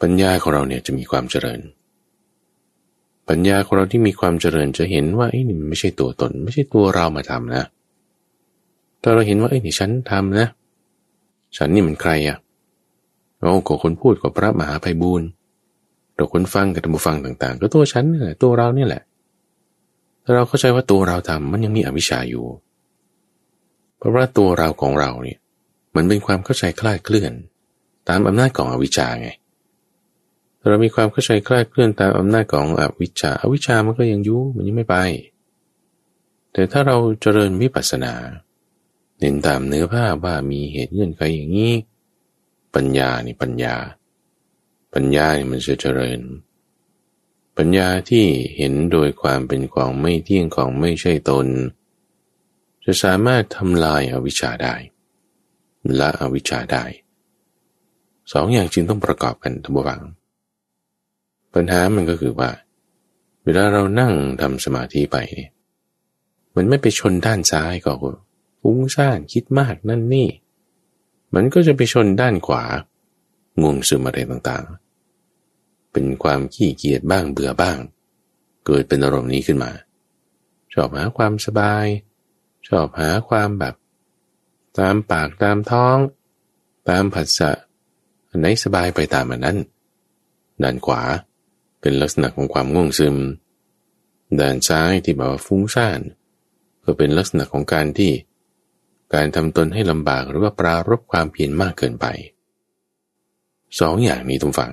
[0.00, 1.60] ปัญญาของเราเนี่ยจะมีความเจริญ
[3.28, 7.64] ปัญญาของเราที่มีความเจริญจะเห็นว่าไอ้นี่มันไม่ใช่ตัวตน ไม่ใช่ตัวเรามาทำนะ
[9.02, 10.46] ถ้าเราเห็นว่าไอ้นี่ฉันทำนะ
[11.56, 12.38] ฉันนี่มันใครอะ
[13.40, 15.28] เราก็คนพูดกับพระมหาภัยบูรณ์
[16.14, 19.02] เราคนฟังกับธรรมฟังต่าง ๆ ก็ตัวฉันนี่แหละตัวเราเนี่ยแหละ
[20.24, 22.44] ถ้าเราเข้าใจว่าตัวเราทำมันยังมีอวิชชาอยู่
[23.98, 25.38] เพราะว่าตัวเราของเราเนี่ย
[25.96, 27.32] มันเป็นความเข้าใจคลาดเคลื่อน
[28.08, 29.28] ตามอำนาจของอวิชชาไง
[30.68, 34.96] เรามีความเข้าใจคลาดเคลื่อนตามอำนาจของอวิชชาอวิชชามันก็ยังยู่มันยังไม่ไป
[36.52, 38.14] แต่ถ้าเราเจริญวิปัสสนา
[39.18, 41.74] เน้นตามเนื้อผ้าว่ามีเหตุเงื่อนไขอย่างนี้
[42.74, 43.74] ปัญญานี่ปัญญา
[44.94, 46.20] ปัญญานี่มันจะเจริญ
[47.56, 48.24] ปัญญาที่
[48.56, 51.46] เห็นโดยความเป็นของไม่เที่ยงของไม่ใช่ตน
[52.84, 54.74] จะสามารถทำลายอาวิชชาได้
[55.98, 56.84] ละอวิชชาได้
[58.32, 60.02] สองอย่างจึงต้องประกอบกันทั้งบวัง
[61.54, 62.50] ปัญหามันก็คือว่า
[63.44, 65.52] เวลาเรานั่งทำสมาธิไปเนี่ย
[66.56, 67.92] มันไม่ไปชนด้านซ้ายก็
[68.62, 70.28] ฟุ้งซ่านคิดมากนั่นนี่
[71.34, 72.66] มันก็จะไปชนด้านขวา
[73.62, 77.78] งวงซึมอะไรต่างๆ เป็นความขี้เกียจบ้างเบื่อบ้าง
[78.66, 79.72] เกิดเป็นอารมณ์นี้ขึ้นมา
[80.74, 81.86] ชอบหาความสบาย
[82.68, 83.74] ชอบหาความแบบ
[84.78, 85.96] ตามปากตามท้อง
[86.88, 87.50] ตามผัสสะ
[88.28, 89.58] อันไหนสบายไปตามอันนั้น
[90.62, 91.02] ด้านขวา
[91.80, 93.16] เป็นลักษณะของความง่วงซึม
[94.40, 96.00] ด้านซ้ายที่บอกว่าฟุ้งซ่าน
[96.84, 98.12] ก็เป็นลักษณะของการที่
[99.14, 102.06] การทำตนให้ลำบากหรือว่าปรารบความเพียรมากเกินไป
[103.80, 104.72] สองอย่างนี้ตรงฝั่ง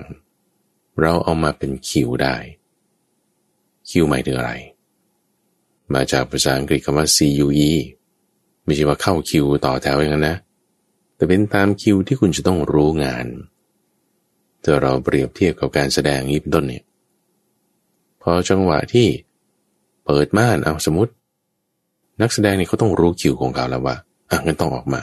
[1.00, 2.36] เราเอามาเป็นคิวได้
[3.90, 4.52] คิวหมายถึงอะไร
[5.94, 7.70] มาจากภาษาอังกฤษคำว่า CUE
[8.64, 10.36] ไม่ใช่ว่าเข้าคิวต่อแถวอย่างนั้นนะ
[11.16, 13.26] แต่เป็นตามคิวที่คุณจะต้องรู้งาน
[14.62, 16.84] ถ้าเราเปรียบเทียบกับการแสดงนี้เป็นต้นเนี่ย
[18.30, 19.08] อจังหวะที่
[20.04, 21.12] เปิดม่านเอาสมมติ
[22.20, 23.96] นักแสดงนี่เขาต้องรู้คิวของเขาแล้วว่า
[24.30, 25.02] อะงั้นต้องออกมา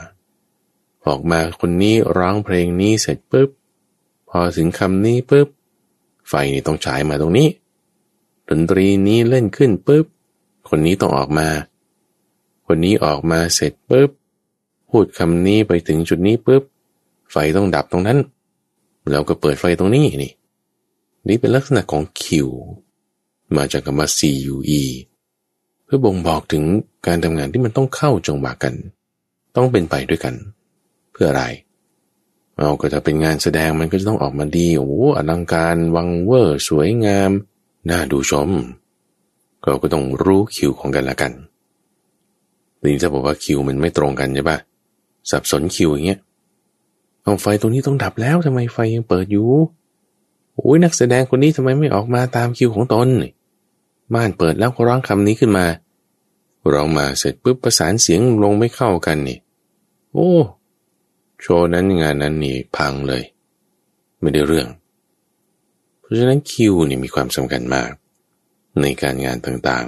[1.08, 3.50] ออกมาคนนี้ร้องเพลงนี้เสร็จปุ๊บ
[4.30, 5.48] พอถึงคำนี้ปุ๊บ
[6.28, 7.48] ไฟนี่ต้องฉายมาตรงนี้
[8.50, 10.06] ดนตรีนี้เล่นขึ้นปุ๊บ
[10.70, 11.48] คนนี้ต้องออกมา
[12.68, 14.10] คนนี้ออกมาเสร็จปุ๊บ
[14.90, 16.64] พูดคำนี้ไปถึงจุดนี้ปุ๊บ
[17.32, 18.20] ไฟต้องดับตรงนั้น
[19.10, 20.32] แล้วก็เปิดไฟตรงนี้นี่
[21.28, 22.50] นี่เป็นลักษณะของคิว
[23.58, 24.84] มาจากคำว่า CUE
[25.86, 26.64] เพื่อบ่งบอกถึง
[27.08, 28.74] การทำงานที่มันต้องเข้าจังหวะกัน
[29.56, 30.36] ต้องเป็นไปด้วยกัน
[31.12, 31.44] เพื่ออะไร
[32.58, 37.32] เอาก็จะเป็นงานแสดงมันก็จะต้องออกมาดีโอ้อลังการวังเวอร์สวยงาม
[37.90, 38.50] น่าดูชม
[39.66, 41.32] เราก็ต้องรู้คิวของกันละกัน
[42.84, 44.58] นี่จะบอกว่าคิวมันไม่ตรงกันใช่ปะ
[45.30, 46.20] สับสนคิวอย่างเงี้ย
[47.24, 49.50] เอาไฟตรงนี้ต้องดับแล้วทำไมไฟยังเปิดอยู่
[50.58, 53.08] โอ้ยนักแสดงคนนี้ทำไมไม่ออกมาตามคิวของตน
[54.14, 55.66] ม่านเปิดแล้วก็ร้องคำนี้ขึ้นมา
[56.74, 59.38] ร้องมาเสร็จปุ๊บประสานเสียงลงไม่เข้ากันนี่
[60.14, 60.32] โอ้
[61.42, 63.24] โชว์นั้นงานนั้นนี่พังเลย
[64.22, 64.68] ไม่ได้เรื่อง
[66.00, 67.92] เพราะฉะนั้นคิวนี่มีความสำคัญมาก
[68.82, 69.86] ในการงานต่าง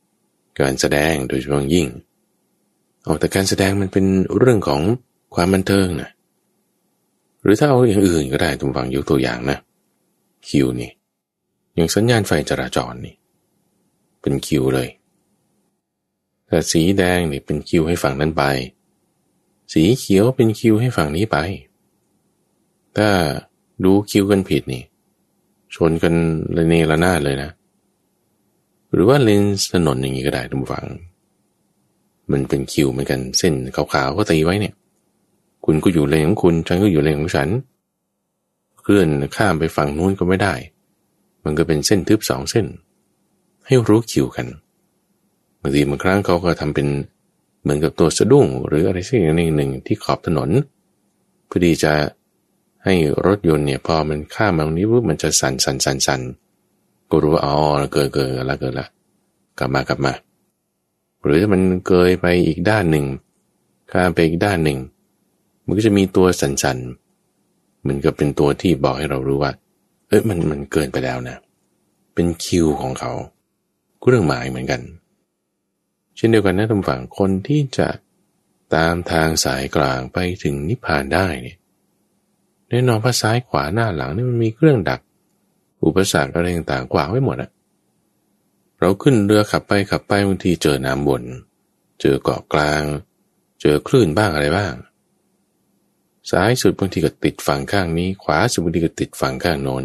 [0.00, 1.88] ๆ การแสดงโดยเฉพาะยิ่ง
[3.04, 4.04] เอาแต่การแสดงมันเป็น
[4.38, 4.80] เรื่องของ
[5.34, 6.10] ความบันเทิงนะ
[7.42, 9.58] หรือถ้าเอาอย่างอื่นก็ได้ทุกฝังยกตัวอย่างนะ
[10.50, 10.90] คิวนี่
[11.74, 13.14] อย่างสัญญาณไฟจราจรนี่
[14.20, 14.88] เป็นคิวเลย
[16.46, 18.42] แต่สีแดงนี่เป็นคิวให้ฝั่งนั้นไป
[19.72, 21.36] สีเขียวเป็นคิวให้ฝั่งนี้ไป
[22.96, 23.08] ถ้า
[23.84, 24.82] ดูคิวกันผิดนี่
[25.74, 26.14] ชนกัน
[26.56, 27.50] ระเนระนาดเลยนะ
[28.92, 30.86] หรือว่าเลนถนนอย่างนี้ก็ได้ทุกฝั่ง
[32.32, 34.74] มันเป็นคิวเหมือนกันเส้นขาวๆก็ตีไว้เนี่ย
[35.64, 37.48] คุณก็อยู่เลนของคุณ ฉันก็อยู่เลนของฉัน
[38.88, 40.54] เคลื่อนข้ามไปฝั่งนู้นก็ไม่ได้
[41.44, 42.66] มันก็เป็นเส้นทึบสองเส้น
[43.66, 44.46] ให้รู้คิวกัน
[45.60, 46.88] บางทีบางครั้งเขาก็ทำเป็น
[47.62, 50.50] เหมือนกับตัวสะดุ้ง หรืออะไรสักอย่างหนึ่งที่ขอบถนน
[51.46, 51.92] เพื่อที่จะ
[52.84, 52.94] ให้
[53.26, 56.20] รถยนต์เนี่ยพอมันข้ามมาตรงนี้ปุ๊บมันจะสั่นสั่นสั่นสั่น
[57.10, 57.54] ก็รู้ว่าอ๋อ
[57.92, 58.86] เกิดเกิดแล้วเกิดละ
[59.58, 60.12] กลับมากลับมา
[61.24, 63.06] หรือถ้ามันเกยไปอีกด้านหนึ่ง
[63.92, 64.78] ข้ามไปอีกด้านหนึ่ง
[65.66, 66.78] มันก็จะมีตัวสั่นสั่น
[67.88, 69.52] มันก็เป็นตัวที่บอกให้เรารู้ว่า
[70.08, 71.36] เอ้ยมันมันเกินไปแล้วนะ
[72.14, 73.12] เป็นคิวของเขา
[74.06, 74.80] เรื่องหมายเหมือนกัน
[76.16, 77.88] เช่นเดียวกันนะทุกฝั่งคนที่จะ
[78.74, 81.58] ตามทางสายกลางไปถึงนิพพานได้เนี่ย
[82.68, 85.00] แน่นอนพระซ้ายขวาหน้าหลังนี่มันมีเครื่องดัก
[85.84, 87.50] อุปสรรคอะไรต่างๆกวางไว้หมดอะ
[88.80, 91.22] เราขึ้นเรือขับไปขับไปบางทีเจอน้ำบน
[92.00, 92.82] เจอเกาะกลาง
[93.60, 94.72] เจอคลื่นบ้างอะไรบ้าง
[96.30, 99.84] ซ้ายสุดบางทีก็ติดฝั่งข้างนี้ ขวาสุดบางทีก็ติดฝั่งข้างโน้น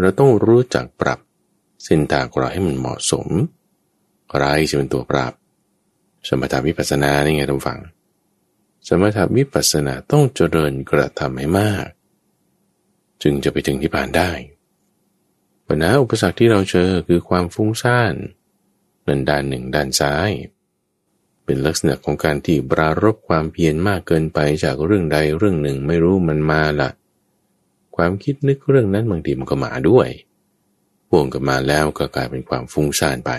[0.00, 1.20] เราต้องรู้จักปรับ
[1.84, 3.28] เส้นทางของเราให้มันเหมาะสม
[4.30, 5.32] อะไรจะเป็นตัวปราบ
[6.28, 7.80] สมถาวิปัสสนานี่ไงทุกฝัง
[8.88, 11.86] สมถาวิปัสสนาต้องเจริญกระทำให้มาก
[13.22, 14.30] จึงจะไปถึงที่ผ่านได้
[15.66, 18.14] ปัญหาอุปสรรคที่เราเจอคือความฟุ้งซ่าน
[19.06, 20.30] นั่นด้านหนึ่งด้านซ้าย
[21.46, 26.90] เป็นลักษณะของการที่ปรารบความเพียรมากเกินไปจากเรื่องใดเรื่องหนึ่งไม่รู้มันมาละ
[27.96, 30.08] ความคิดนึกเรื่องนั้นบางทีมันก็มาด้วย
[31.08, 33.30] พ่วงกับมาแล้วก็กลายเป็นความฟุ้งซ่านไป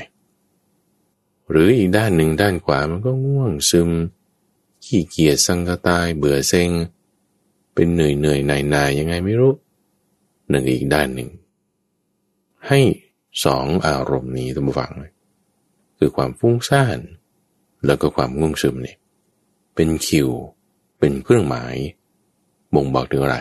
[1.50, 3.90] หรืออีกด้านหนึ่งด้านขวามันก็ง่วงซึม
[4.86, 6.70] ขี้เกียจสังกตายเบื่อเซ็ง
[7.74, 9.54] เป็นเหนื่อยเหนื่อยนายนายยังไงไม่รู้
[10.50, 11.30] หนึ่งอีกด้านหนึ่ง
[12.68, 12.80] ให้
[13.46, 14.92] สองอารมณ์นี้ตั้งฟัง
[15.98, 17.00] คือความฟุ้งซ่าน
[17.86, 18.98] แล้วก็ความง่วงซึมเนี่ย
[19.76, 20.30] เป็นคิว
[21.00, 21.76] เป็นเครื่องหมาย
[22.76, 23.40] บ่งบอกถึงอะไร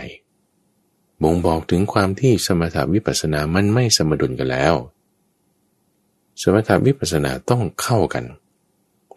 [1.22, 4.74] บ่งบอกถึงความที่สมถาวิปัสสนามันไม่สมดุลกันแล้ว
[6.42, 8.24] สมถะวิปัสสนาต้องเข้ากัน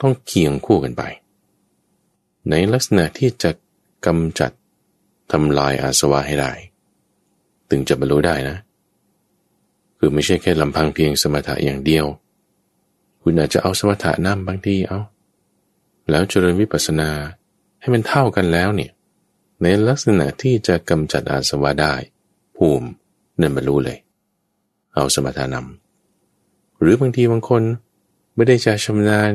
[0.02, 1.04] ต้องเคียงคู่กันไป
[2.50, 3.52] ในลักษณะที่จะ
[4.06, 4.52] กำจัด
[5.32, 6.52] ทำลายอาสวะให้ได้
[7.70, 8.58] ถึงจะบรรลุได้นะ
[9.98, 12.06] คือไม่ใช่แค่ลำพังเพียงสมถะอย่างเดียว
[13.22, 15.00] คุณอาจจะเอาสมถะนำบางทีเอา
[16.10, 17.10] แล้วเจริญวิปัสสนา
[17.80, 18.92] ให้มันเท่ากันแล้วเนี่ย
[19.62, 21.94] ในลักษณะที่จะกำจัดอาสวะได้
[22.58, 22.88] ภูมิ
[23.38, 24.00] เนินบรรลุเลย
[24.96, 27.64] เอาสมถะนำหรือบางทีบางคน
[28.36, 29.34] ไม่ได้จะชำนาญ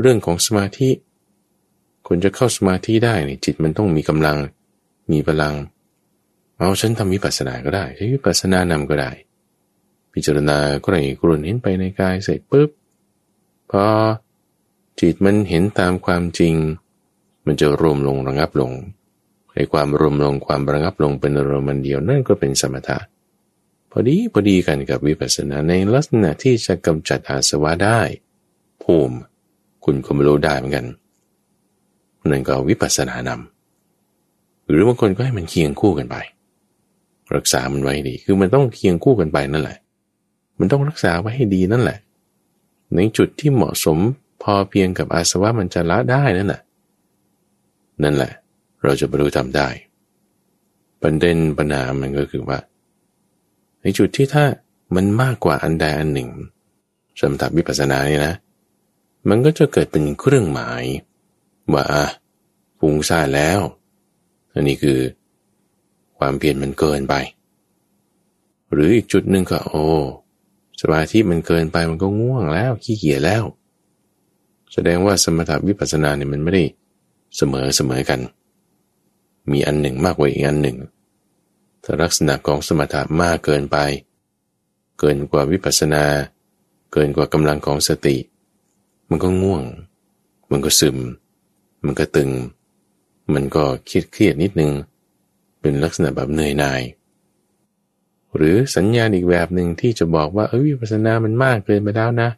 [0.00, 0.90] เรื่องของสมาธิ
[2.06, 4.38] คนจะเข้าสมาธิได้นี่จิตมันต้องมีกำลัง
[5.12, 5.54] มีพลัง
[6.58, 9.10] เอาฉันทำวิปัสสนาก็ได้ ใช้วิปัสสนานำก็ได้
[10.12, 12.70] พิจารณาก็ไรกรุนเห็นไปในกายเสร็จปุ๊บ
[13.70, 13.86] พอ
[15.00, 16.54] จิตมันเห็นตามความจริง
[17.46, 18.72] มันจะรวมลงระงับลง
[19.54, 22.98] ไอ้ความรวมลงความระงับลงเป็นอารมณ์เดียวนั่นก็เป็นสมถะ
[23.90, 28.00] พอดีพอดีกันกับวิปัสสนาในลักษณะที่จะกำจัดอาสวะได้
[28.82, 29.16] ภูมิ
[29.84, 30.86] คุณก็ไม่รู้ได้เหมือนกัน
[32.30, 36.16] นั่นก็วิปัสสนานำหรือบางคนก็ให้มันเคียงคู่กันไป
[37.36, 39.78] รักษามันไว้ดี คือมันต้องเคียงคู่กันไปนั่นแหละ
[40.58, 41.98] มันต้องรักษาไว้ให้ดีนั่นแหละ
[42.94, 43.98] ในจุดที่เหมาะสม
[44.42, 46.62] พอเพียงกับอาสวะมันจะละได้นั่นแหละ
[48.02, 48.32] นั่นแหละ
[48.82, 49.68] เราจะบรรลุธรรมได้
[51.00, 52.58] ประเด็นปัญหามันก็คือว่า
[53.82, 54.44] ในจุดที่ถ้า
[54.94, 56.30] มันมากกว่าอันใดอันหนึ่ง
[57.20, 58.34] สมถะวิปัสสนาเนี่ยนะ
[59.28, 60.84] มันก็จะเกิดเป็นเครื่องหมาย
[61.72, 62.04] ว่าอะ
[62.78, 63.60] ฟุ้งซ่านแล้ว
[64.52, 64.98] อันนี้คือ
[66.18, 67.14] ความเพียรมันเกินไป
[68.72, 69.86] หรืออีกจุดหนึ่งก็โอ้
[70.80, 73.42] สมาธิมันเกินไปมันก็ง่วงแล้วขี้เกียจแล้ว
[74.72, 76.64] แสดงว่าสมถะวิปัสสนาเนี่ยมันไม่ได้
[77.36, 78.20] เสมอเสมอกัน
[79.50, 80.78] มีอันหนึ่งมากกว่าอีกอันหนึ่ง
[81.84, 83.76] ถ้าลักษณะของสมถะมากเกินไป
[84.98, 86.04] เกินกว่าวิปัสสนา
[86.92, 88.16] เกินกว่ากำลังของสติ
[89.08, 89.64] มันก็ง่วง
[90.50, 90.98] มันก็ซึม
[91.84, 92.30] มันก็ตึง
[93.34, 94.72] มันก็เครียดเครียดนิดนึง
[95.60, 96.80] เป็นลักษณะแบบเหนื่อยหน่าย
[98.36, 102.28] หรือสัญญาณอีกแบบหนึ่งที่จะบอกว่าเออวิปัสสนามันมากเกินไปแล้วนะ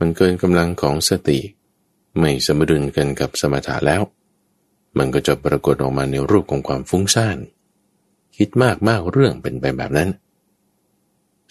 [0.00, 1.38] มันเกินกำลังของสติ
[2.18, 4.02] ไม่สมดุลกันกับสมถะแล้ว
[4.98, 7.38] มันก็จะปรากฏออกมาในรูปของความฟุ้งซ่าน
[8.36, 10.10] คิดมากมากเรื่องเป็นไปแบบนั้น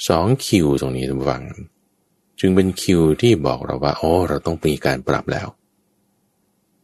[0.07, 1.43] สองคิวตรงนี้ทุกฝัง
[2.39, 5.47] จึงเป็นคิวที่บอกเราว่าโอ้เราต้องมีการปรับแล้ว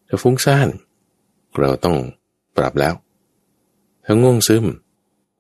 [0.07, 0.67] ถ้าฟุ้งซ่าน
[1.59, 1.97] เราต้อง
[2.57, 2.95] ปรับแล้ว
[4.05, 4.65] ถ้าง่วงซึม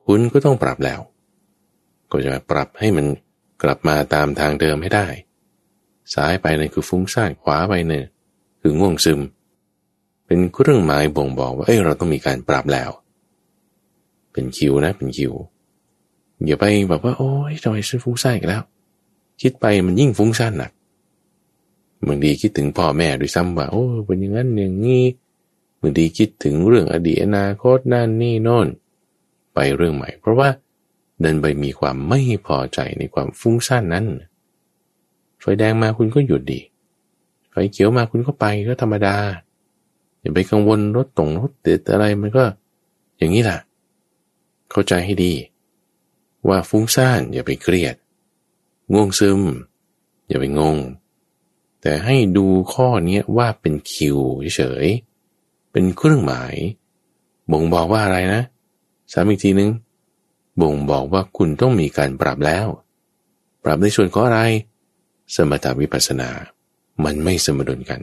[0.05, 0.99] คุณก็ต้องปรับแล้ว
[2.11, 3.05] ก็จะปรับให้มัน
[3.63, 5.07] กลับมาตามทางเดิมให้ได้
[6.13, 8.05] ซ้ายไปนั่นคือฟุ้งซ่านขวาไปเนี่ย
[8.61, 9.19] คือง่วงซึม
[10.25, 12.89] เป็นเครื่องหมายบ่งบอกว่าเอ้ยเราต้องมีการปรับแล้ว
[14.31, 15.33] เป็นคิวนะเป็นคิว
[16.45, 18.63] อย่าไปแบบว่า โอ้ยทำไมฉันฟุ้งซ่านกันแล้ว
[19.41, 20.71] คิดไปมันยิ่งฟุ้งซ่านหนัก
[22.07, 25.03] บางทีคิดถึงพ่อแม่ด้วยซ้ำว่า โอ้เป็นอย่างนั้นอย่างนี้
[25.81, 28.67] บางทีคิดถึงเรื่องอดีตอนาคตนั่นนี่โน่น
[29.55, 30.49] ไปเรื่องใหม่ เพราะว่า
[31.21, 34.05] เดินไปมีความไม่พอใจในความฟุ้งซ่านนั้น
[35.39, 36.61] ไฟแดงมาคุณก็หยุดดี
[37.51, 39.15] ไฟเขียวมาคุณก็ไปก็ธรรมดา
[40.19, 42.43] อย่าไปกังวลรถตรงรถติดอะไรมันก็
[43.17, 43.59] อย่างนี้แหละ
[44.71, 45.33] เข้าใจให้ดี
[46.47, 47.95] ว่าฟุ้งซ่านอย่าไปเครียด
[48.93, 49.41] ง่วงซึม
[50.27, 50.77] อย่าไปงง
[51.81, 54.17] แต่ให้ดูข้อนี้ว่าเป็นคิว
[54.55, 54.85] เฉย
[55.71, 56.53] เป็นเครื่องหมาย
[57.51, 58.41] บ่งบอกว่าอะไรนะ
[59.11, 59.71] สามอีกทีนึง
[60.61, 62.67] บ่งบอกว่าคุณต้องมีการปรับแล้ว
[63.63, 64.41] ปรับในส่วนของอะไร
[65.35, 66.29] สมถาวิปัสนา
[67.03, 68.01] มันไม่สมดุลกัน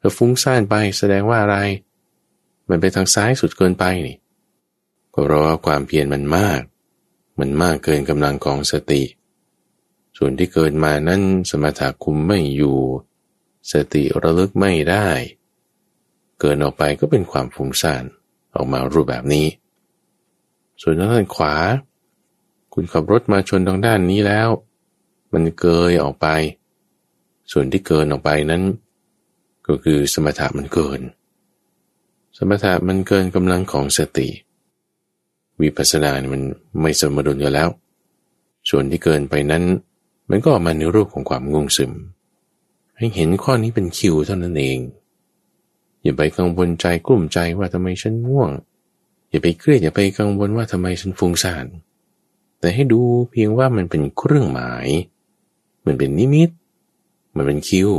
[0.00, 1.56] ถ้าฟุ้งซ่านไปแสดงว่าอะไร
[2.68, 4.16] มันไปทางซ้ายสุดเกินไปนี่
[5.14, 6.60] ก็เพราะว่าความเพียรมันมาก
[7.40, 9.02] มันมากเกินกำลังของสติ
[10.16, 12.78] ส่วนที่เกิดมานั้นสมถะคุมไม่อยู่
[13.72, 15.08] สติระลึกไม่ได้
[16.40, 18.04] เกินออกไปก็เป็นความฟุ้งซ่าน
[18.54, 19.46] ออกมารูปแบบนี้
[20.82, 21.54] ส่วนทางด้านขวา
[22.74, 24.48] คุณขับรถมาชนทางด้านนี้แล้ว
[25.32, 26.26] มันเกยออกไป
[27.52, 28.62] ส่วนที่เกินออกไปนั้น
[29.66, 31.00] ก็คือสมถะมันเกิน
[32.36, 34.28] สมถะมันเกินกำลังของสติ
[35.60, 36.42] วิปัสสนามัน
[36.80, 37.68] ไม่สมดุลกันแล้ว
[38.70, 39.64] ส่วนที่เกินไปนั้น
[40.30, 41.92] มันก็ออกมาในรูปของความงงซึม
[42.96, 44.78] ให้เห็นข้อนี้เป็นคิวเท่านั้นเอง
[46.02, 48.50] อย่าไปกังวลใจกลุ้มใจว่าทำไมฉันง่วง
[49.30, 51.66] อย่าไปเครียดอย่าไปกังวลว่าทำไมฉันฟุ้งซ่าน
[52.60, 54.86] แต่ให้ดูเพียงว่ามันเป็นเครื่องหมาย
[55.86, 56.50] มันเป็นนิมิต
[57.36, 57.90] มันเป็นคิว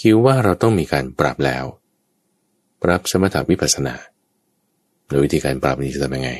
[0.00, 1.64] คิวว่าเราต้องมีการปรับแล้ว
[2.82, 3.94] ปรับสมถวิปัสสนา
[5.06, 6.30] โดยวิธีการปรับนี้จะทำยังไง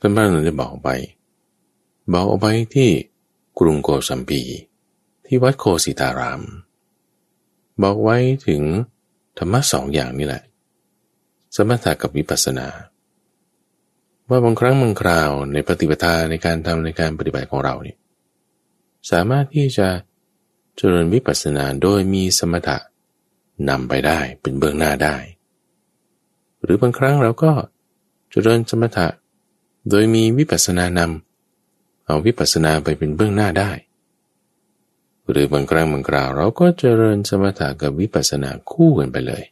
[0.00, 0.88] ท่านบ้านเราได้บอกไป
[2.12, 2.88] บอกเอาไปที่
[3.58, 4.42] กรุงโกสัมพี
[5.26, 6.42] ที่วัดโคสิตาราม
[7.82, 8.62] บอกไว้ถึง
[9.38, 10.42] ธรรมะสองอย่างนี่แหละ
[11.56, 12.68] สมถะกับวิปัสสนา
[14.28, 17.98] ว่าบางครั้งบางคราวในปฏิปทาในการทำในการปฏิบัติของเราเนี่ย
[19.10, 19.88] สามารถที่จะ
[20.76, 22.78] เจริญวิปัสสนาโดยมีสมถะ
[23.68, 25.16] นำไปได้เป็นเบื้องหน้าได้
[26.62, 27.52] หรือบางครั้งเราก็
[28.30, 29.08] เจริญสมถะ
[29.90, 33.70] โดยมีวิปัสสนานำเอาวิปัสสนาไปเป็นเบื้องหน้าได้
[35.30, 39.44] หรือบางครั้งบางคราวเราก็เจริญสมถะกับวิปัสสนาคู่กันไปเลย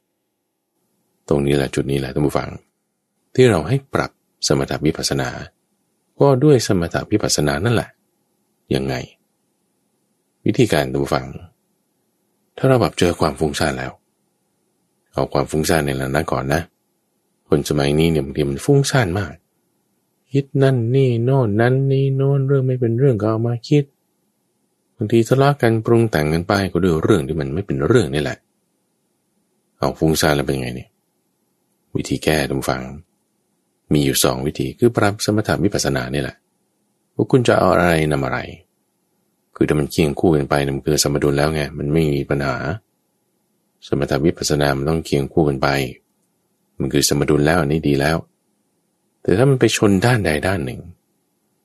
[1.30, 2.48] ตรงนี้แหละจุดนี้แหละท่านผู้ฟัง
[3.34, 4.10] ที่เราให้ปรับ
[4.46, 5.28] สมถะวิปัสสนา
[6.20, 7.88] ก็ด้วยสมถะวิปัสสนานั่นแหละ
[8.74, 8.94] ยังไง
[10.46, 11.26] วิธีการดูฟัง
[12.56, 13.92] ถ้าเราแบบเจอความฟุ้งซ่านแล้ว
[15.12, 16.60] เอาความฟุ้งซ่านในระนั้นก่อนนะ
[17.48, 19.32] คนสมัยนี้เนี่ยบางทีมันฟุ้งซ่านมาก
[20.32, 23.84] คิดนั่นนี่โน่นนั้นนี่โน่นเรื่องไม่เป็นเรื่องก็เอามาคิด
[24.96, 28.38] บางทีทะเลาะกันปรุงแต่งกันไปก็ด้วยเรื่องที่มันไม่เป็นเรื่องนี่แหละ
[29.78, 30.88] เอาฟุ้งซ่านแล้วเป็นไงเนี่ย
[31.96, 32.82] วิธีแก้ทุกฝัง
[33.92, 36.36] มีอยู่สองวิธีคือปรับสมถะวิปัสสนานี่แหละ
[37.14, 38.38] ว่าคุณจะเอาอะไรนำอะไร
[39.56, 42.56] คือถ้ามันเคียงคู่กันไปมันคือสมดุลแล้วไงมันไม่มีปัญหา
[43.88, 45.68] สมถะวิปัสสนามันต้องเคียงคู่กันไป
[46.78, 48.16] มันคือสมดุลแล้วอันนี้ดีแล้ว
[49.22, 50.80] แต่ถ้ามันไปชนด้านใดด้านหนึ่ง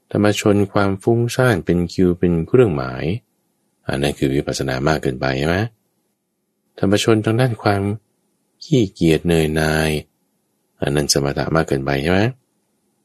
[0.10, 3.04] ถ้ามาชนความฟุ้งซ่านเป็นคิวเป็นเครื่องหมาย
[3.88, 5.58] อันนั้นคือวิปัสสนามากเกินไปใช่ไหม
[6.78, 7.82] ถ้ามาชนทางด้านความ
[8.64, 9.90] ขี้เกียจเนยนาย
[10.86, 12.22] อันนั้นสมถะมากเกินไปใช่ไหม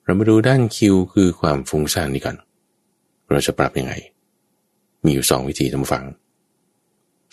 [0.04, 2.36] เรามาดูด้านคิวคือความฟุ้งซ่านนี้ก่อน
[3.30, 3.94] เราจะปรับยังไง
[5.04, 6.04] มีอยู่สองวิธีทำฟัง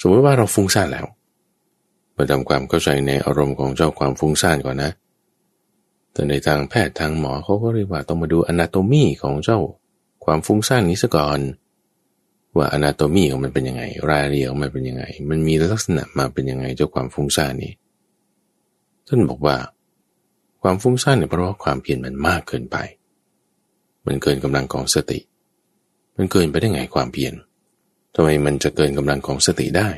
[0.01, 1.05] สมมติว่าเราฟุ้งซ่านแล้ว
[2.15, 4.91] มาทำความเข้าใจในอารมณ์ของเจ้าความฟุ้งซ่านก่อนนะ
[6.13, 9.59] แต่ในทางแพทย์ทางหมอเขาก็เรียกว่าต้องมาดูอนาโตมีของเจ้า
[10.25, 11.39] ความฟุ้งซ่านนี้ซะก่อน
[12.57, 17.71] ว่าอนาโตมีของมันเป็นยังไง รายละเอียดของมันเป็นยังไง มันมีลักษณะมาเป็นยังไงเจ้าความฟุ้งซ่านนี้
[19.07, 19.55] ท่านบอกว่า
[20.69, 22.77] ความฟุ้งซ่านเนี่ยเพราะว่าความเพียรมันมากเกินไป
[24.07, 25.19] มันเกินกำลังของสติ
[26.17, 27.33] มันเกินไปได้ไงความเพียร
[28.15, 29.89] ทำไมมันจะเกินกำลังของสติได้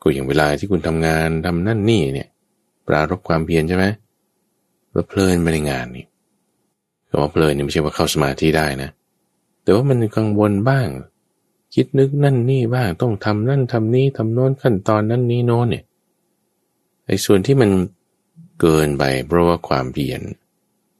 [0.00, 2.28] ก็อย่างเวลาที่คุณทำงานทำนั่นนี่เนี่ย
[2.86, 3.84] ปรารบความเพียรใช่ไหม
[4.92, 6.06] แล้วเพลินไปในงานนี่
[7.08, 8.90] คำว่าเพลินนี่ไม่ใช่ว่าเข้าสมาธิได้นะ
[9.62, 10.88] แต่ว่ามันกังวลบ้าง
[11.74, 15.84] คิดนึกนั่นนี่บ้างต้องทำนั่นทำนี่ทำโน้นขั้นตอนนั่นนี่โน้นเนี่ย
[17.06, 17.70] ไอ้ส่วนที่มัน
[18.60, 20.20] เกินไปเพราะว่าความเพียร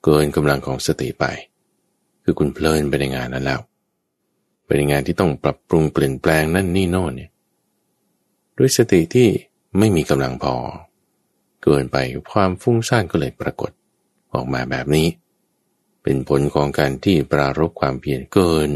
[0.04, 1.24] เกินกำลังของสติไป
[2.24, 3.60] คือคุณเพลินไปในงานนั้นแล้ว
[4.64, 7.30] ไปในงานที่ต้องปรับปรุงเปลี่ยนแปลงนั่นนี่โน่นเนี่ย
[8.58, 9.28] ด้วยสติที่
[9.78, 10.54] ไม่มีกำลังพอ
[11.62, 11.96] เกินไป
[12.32, 13.70] ความฟุ้งซ่านก็เลยปรากฏ
[14.34, 15.08] ออกมาแบบนี้
[16.02, 18.70] เป็นผลของการที่ปรารบความเพียรเกิน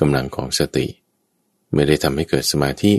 [0.00, 0.86] กำลังของสติ
[1.74, 2.92] ไม่ได้ทำให้เกิดสมาธิ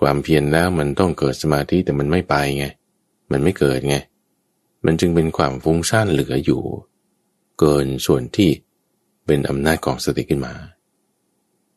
[0.00, 2.66] ความเพียรแล้วมันต้องเกิดสมาธิแต่มันไม่ไปไง
[3.32, 3.96] มันไม่เกิดไง
[4.86, 6.62] มันจึงเป็นความฟุ้งซ่านเหลืออยู่
[7.58, 8.50] เกินส่วนที่
[9.26, 10.54] เป็นอำนาจของสติขึ้นมา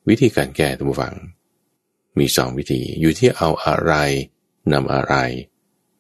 [0.10, 1.16] วิธีการแก้ตัวฝัง
[2.20, 3.94] มีสองวิธีอยู่ที่เอาอะไร
[4.74, 5.13] นำอะไร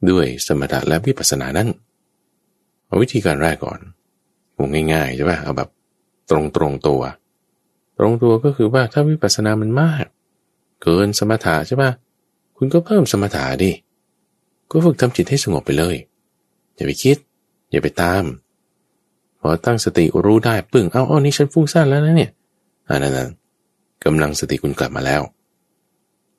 [0.09, 1.69] ด้วยสมถะและวิปัสสนานั้น
[2.85, 3.79] เอาวิธีการแรกก่อน
[4.55, 5.69] คงง่ายๆใช่ป่ะเอาแบบ
[6.29, 7.01] ตรงตรงตัว
[7.97, 10.05] ตรงตัวก็คือว่าถ้าวิปัสสนามันมาก
[10.83, 11.91] เกินสมถะใช่ป่ะ
[12.57, 13.71] คุณก็เพิ่มสมถะดิ
[14.69, 15.95] ก็ฝึกทำจิตให้สงบไปเลย
[16.75, 17.17] อย่าไปคิด
[17.71, 18.23] อย่าไปตาม
[19.39, 22.31] พอตั้งสติรู้ได้ปึ้ง เอาเอานี้ฉันฟุ้งซ่านแล้วนะเนี่ย
[22.89, 23.29] อันนั้น
[24.05, 25.21] กำลังสติคุณกลับมาแล้ว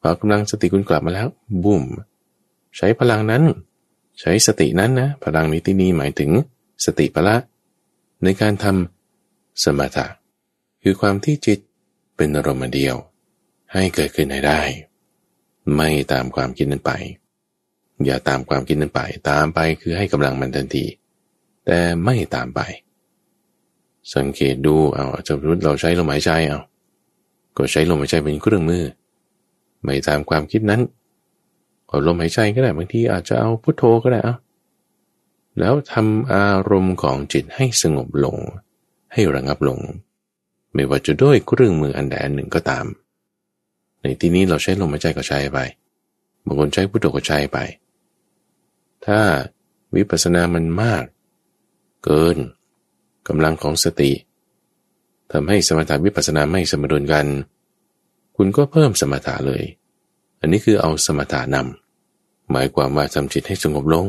[0.01, 1.29] พอกำลังสติคุณกลับมาแล้ว
[1.65, 1.85] บุ้ม
[2.77, 3.43] ใช้พลังนั้น
[4.21, 6.31] ใช้สตินั้นนะพลังนิตินีหมายถึง
[6.85, 7.37] สติพละ
[8.25, 10.07] ในการทำสมถะ
[10.83, 11.59] คือความที่จิต
[12.17, 12.97] เป็นอารมณ์เดียว
[13.73, 14.61] ให้เกิดขึ้นให้ได้
[15.75, 16.93] ไม่ตามความคิดนั้นไป
[18.05, 20.85] อย่าตามความคิดนั้นไป ตามไปคือให้กำลังมันทันที
[21.67, 22.61] แต่ไม่ตามไป
[24.15, 26.61] สังเกตดูเอาสมมติเราใช้ลมหายใจเอา
[27.57, 28.85] ก็ใช้ลมหายใจเป็นเครื่องมือ
[29.83, 30.81] ไม่ตามความคิดนั้น
[31.87, 34.35] เอาลมหายใจก็ได้บางทีอาจจะเอาพุทโธก็ได้เอา
[35.59, 38.37] แล้วทำอารมณ์ของจิตให้สงบลง
[39.13, 39.79] ให้ระงับลง
[40.75, 42.87] ไม่ว่าจะด้วยเครื่องมืออันใดอันหนึ่งก็ตาม
[44.01, 45.59] ในที่นี้เราใช้ลมหายใจก็ใช้ไป
[46.45, 47.59] บางคนใช้พุทโธก็ใช้ไป
[49.07, 49.21] ถ้า
[49.97, 51.05] วิปัสสนามันมาก
[52.05, 52.37] เกิน
[53.29, 54.13] กำลังของสติ
[55.33, 57.27] ทำให้สมถะวิปัสสนาไม่สมดุลกัน
[58.37, 59.63] คุณก็เพิ่มสมถะเลย
[60.41, 64.09] อันนี้คือเอาสมถะนำหมายความว่าทำจิตให้สงบลง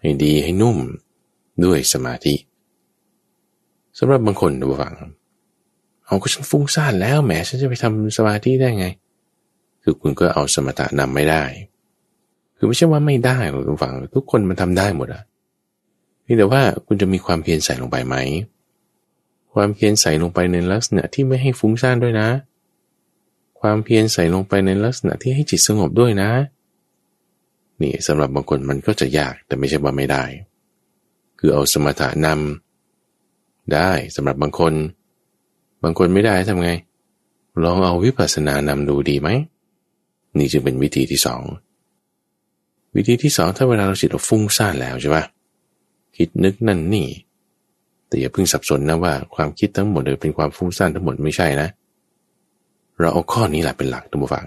[0.00, 0.78] ให้ดีให้นุ่ม
[1.64, 2.34] ด้วยสมาธิ
[3.98, 4.94] สำหรับบางคนดูฟัง
[6.04, 8.86] เอาก็ฉันฟุ้งซ่านแล้วแหมฉันจะไปทำสมาธิได้ไง
[9.82, 11.42] คือคุณก็เอาสมถะนำไม่ได้
[12.56, 13.38] คือไม่ใช่ว่าไม่ได้
[13.68, 15.22] คุณฟังทุกคนมันทำได้หมดอะ
[16.22, 18.16] เพียงแต่ว่าคุณจะมีความเพียรใส่ลงไปไหม
[19.50, 22.28] คความเพียรใส่ลงไปในลักษณะที่ไม่ให้ฟุ้งซ่านด้วยนะ
[23.60, 26.30] ความเพียรใส่ลงไปในลักษณะที่ให้จิตสงบด้วยนะ
[27.82, 30.24] นี่สำหรับบางคนมันก็จะยากแต่ไม่ใช่ว่าไม่ได้
[31.38, 34.72] คือเอาสมถะนำได้สำหรับบางคน
[35.82, 36.70] บางคนไม่ได้ทำไง
[37.64, 39.28] ลองเอาวิปัสสนานำดูดีไหม
[40.36, 41.42] นี่จึงเป็นวิธีที่สอง
[42.96, 45.24] วิธีที่สองถ้าเวลาเราจิตเราฟุ้งซ่านแล้วใช่ปะ
[46.16, 47.08] คิดนึกนั่นนี่
[48.08, 51.68] แต่อย่าเพิ่งสับสนนะว่าความคิดทั้งหมดเลยเป็นความฟุ้งซ่านทั้งหมดไม่ใช่นะ
[52.98, 54.46] เราเอาข้อนี้แหละเป็นหลักตัวฝัง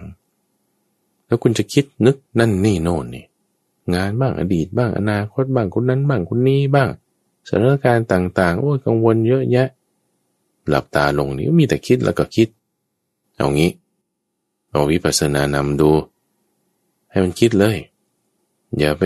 [1.27, 3.25] แล้วคุณจะคิดนึกนั่นนี่โน่นนี่
[3.95, 6.89] งานบ้างอดีตบ้างอนาคตบ้างคนนั้นบ้างคนนี้บ้าง
[7.47, 9.67] สถานการณ์ต่าง ๆ โอ้ยกังวลเยอะแยะ
[10.69, 12.47] หลับตาลงนี่มีแต่คิดแล้วก็คิด
[13.37, 13.71] เอางี้
[14.69, 15.89] เอาวิปัสสนานำดู
[17.09, 17.77] ให้มันคิดเลย
[18.77, 19.03] อย่าไป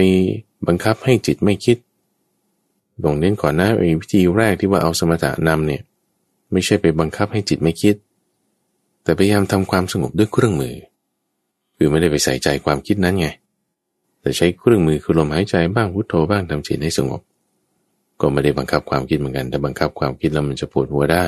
[0.67, 1.77] บังคับให้จิตไม่คิด
[3.03, 5.81] ลงเน้นก่อนนะไอ้วิธีแรกที่ว่าเอาสมถะนำเนี่ย
[6.51, 7.95] ไม่ใช่ไปบังคับให้จิตไม่คิด
[9.03, 10.75] แต่พยายามทำความสงบด้วยเครื่องมือ
[11.75, 13.27] คือไม่ได้ไปใส่ใจความคิดนั้นไง
[14.21, 17.21] แต่ใช้เครื่องมือคือลมหายใจบ้างพุทโธบ้างทำจิตให้สงบ
[18.21, 21.25] ก็ไม่ได้บังคับความคิดเหมือนกัน แต่บังคับความคิดแล้วมันจะปวดหัวได้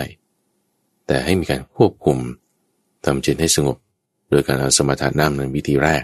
[1.07, 2.17] แต่ให้มีการควบคุม
[3.05, 3.77] ทำจิตให้สงบ
[4.29, 6.03] โดยการเอาสมถะนำในวิธีแรก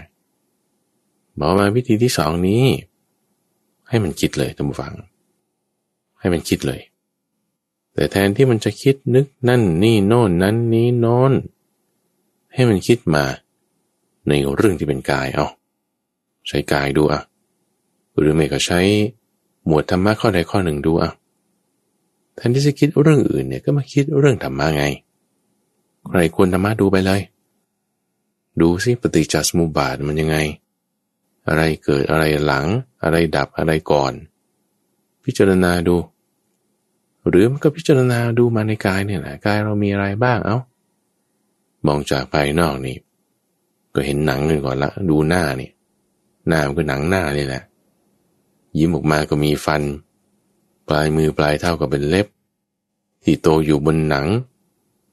[1.38, 2.64] บอกมาวิธีที่สองนี้
[3.88, 4.92] ให้มันคิดเลยท่านผู้ฟัง
[6.20, 6.80] ให้มันคิดเลย
[7.94, 11.32] แต่แทนที่มันจะคิดนึกนั่นนี่โน่นนั้นนี้โน้น
[12.54, 13.24] ให้มันคิดมา
[14.28, 15.46] ในเรื่องที่เป็นกายเอา
[16.48, 17.22] ใช้กายดูอะ
[18.18, 18.80] หรือไม่ก็ใช้
[19.66, 21.10] หมวดธรรมะข้อใดข้อหนึ่งดูอะ
[22.34, 24.84] แทนที่จะคิดเรื่องอื่นเนี่ยก็มาคิดเรื่องธรรมะไง
[26.08, 27.20] ใครควรธรรมะดูไปเลย
[28.60, 30.36] ดูสิปฏิจจสมุปบาทมันยังไง
[31.48, 32.66] อะไรเกิดอะไรหลัง
[33.02, 34.12] อะไรดับอะไรก่อน
[35.24, 35.96] พิจารณาดู
[37.28, 40.58] หรือมันก็พิจารณาดูมาในกายเนี่ยแหละกายเรามีอะไรบ้างเอา้า
[41.86, 42.96] มองจากภายนอกนี่
[43.94, 45.70] ก็เห็นหนังกันก่อนละ ดูหน้านี่
[46.48, 47.62] หน้ามันก็หนังหน้านี่แหละ
[48.78, 49.82] ยิ้มออกมาก็มีฟัน
[50.88, 52.26] ปลายมือปลายเท้าก็เป็นเล็บ
[53.24, 54.26] ที่โตอยู่บนหนัง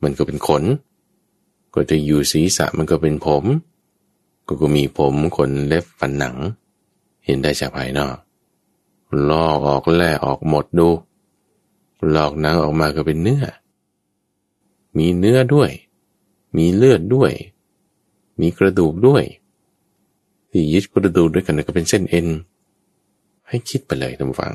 [0.03, 0.63] มันก็เป็นขน
[1.73, 3.43] ก็จะอยู่ศีรษะมันก็เป็นผม
[4.49, 6.35] ก็กมีผมขนเล็บฟันหนัง
[7.25, 8.17] เห็นได้จากภายนอก
[9.29, 10.89] ลอกออกแล่ออกหมดดู
[12.15, 13.43] ลอกหนังออกมาก็เป็นเนื้อ
[14.97, 15.71] มีเนื้อด้วย
[16.57, 17.31] มีเลือดด้วย
[18.39, 19.23] มีกระดูกด้วย
[20.51, 22.27] ที่ยึดกระดูกด้วยกันก็เป็นเส้นเอ็น
[23.47, 24.53] ให้คิดไปเลยท่านฟัง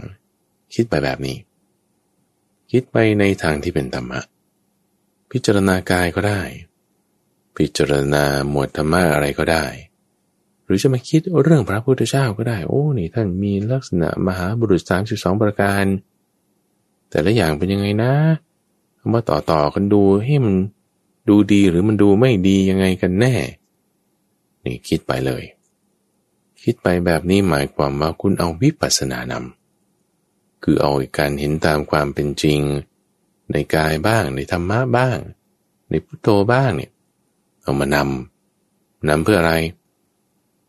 [0.74, 1.36] คิดไปแบบนี้
[2.70, 4.20] คิดไปในทางที่เป็นธรรมะ
[5.30, 6.40] พิจารณากายก็ได้
[7.56, 9.64] พิจารณาหมวดธรรมะอะไรก็ได้
[10.64, 15.84] หรือจะมาคิดเรื่องพระพุทธเจ้าก็ได้ โอ้นี่ท่านมีลักษณะมหาบุรุษสามสิบสองประการ
[17.10, 18.12] แต่ละอย่างเป็นยังไงนะ
[19.12, 20.54] มาต่อต่อกันดูให้มัน
[21.28, 23.34] ดูดีหรือมันดูไม่ดียังไงกันแน่
[24.64, 25.42] นี่คิดไปเลย
[26.62, 32.60] คิดไปแบบนี้หมายความว่าคุณเอาวิปัสสนานำคือเอาการเห็นตามความเป็นจริง
[33.52, 35.18] ในกายบ้างในธรรมะบ้าง
[35.90, 36.90] ในพุทโธบ้างเนี่ย
[37.64, 39.54] เอามานำนำเพื่ออะไร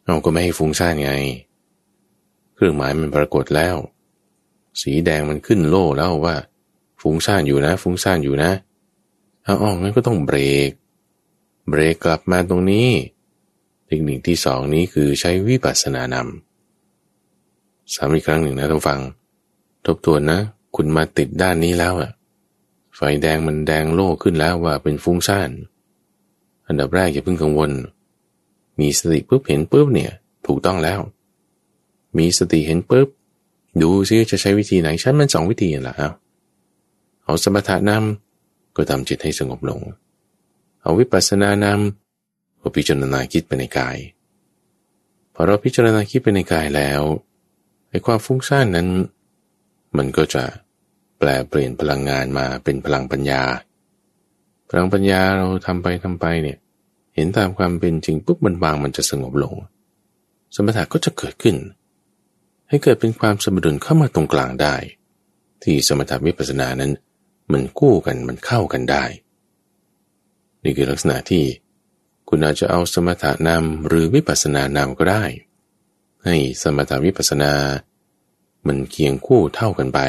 [0.05, 1.11] เอาก็ไม่ให้ฟุ้งซ่านไง
[2.55, 3.75] เครื่องหมายมันปรากฏแล้ว
[4.81, 6.35] สีแดงมันขึ้นโล่แล้วว่า
[7.01, 8.51] ฟุ้งซ่านอยู่นะ ฟุ้งซ่านอยู่นะ
[9.43, 10.37] เอาออกงั้นก็ต้องเบร
[10.69, 10.71] ก
[11.69, 12.89] เบรกกลับมาตรงนี้
[13.87, 18.99] เทคนิคที่สองนี้คือใช้วิปัสสนานำสามอีกครั้งหนึ่งนะท่านฟัง
[19.85, 20.39] ทบทวนนะ
[20.75, 22.11] คุณมาติดด้านนี้แล้วอะ
[22.95, 25.49] ไฟแดงมันแดงโล่ขึ้นแล้วว่าเป็นฟุ้งซ่าน
[26.67, 27.71] อันดับแรกอย่าเพิ่งกังวล
[28.79, 30.11] มีสติปุ๊บเห็นปุ๊บเนี่ย
[30.45, 30.99] ถูกต้องแล้ว
[32.17, 33.07] มีสติเห็นปุ๊บ
[33.81, 36.09] ดูซิจะใช้วิธีไหนฉันมันสองวิธีแหละเอา
[37.23, 39.79] เอาสมถะนำก็ทำจิตให้สงบลง
[40.81, 43.97] เอาวิปัสสนานำก็พิจารณาคิดไปในกาย
[45.33, 47.01] พอเราพิจารณาคิดไปในกายแล้ว
[47.89, 48.87] ไอ้ความฟุ้งซ่านนั้น
[49.97, 50.43] มันก็จะ
[51.19, 53.43] แปลเปลี่ยนพลังงานมาเป็นพลังปัญญา
[54.75, 56.57] ลังปัญญาเราทำไปทำไปเนี่ย
[57.15, 59.53] เห็นตามความเป็นจริงปุ๊บมันวางมันจะสงบลง
[60.55, 61.55] สมถะก็จะเกิดขึ้น
[62.69, 64.75] ให้เกิดเป็นความสมดุลเข้ามาตรงกลางได้
[65.63, 66.91] ที่สมถะวิปัสสนานั้น
[67.51, 69.03] มันกู้กันมันเข้ากันได้
[70.63, 71.43] นี่คือลักษณะที่
[72.29, 75.23] คุณอาจจะเอาสมถะนำหรือวิปัสสนานำก็ได้
[76.25, 77.53] ให้สมถะวิปัสสนา
[78.67, 79.99] มันเคียงคู่เท่ากันไป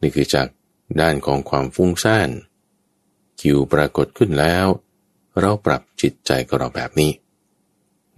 [0.00, 0.46] นี่คือจาก
[1.00, 2.28] ด้านของความฟุ้งซ่าน
[3.40, 4.66] คิวปรากฏขึ้นแล้ว
[5.40, 7.10] เราปรับจิตใจกับเราแบบนี้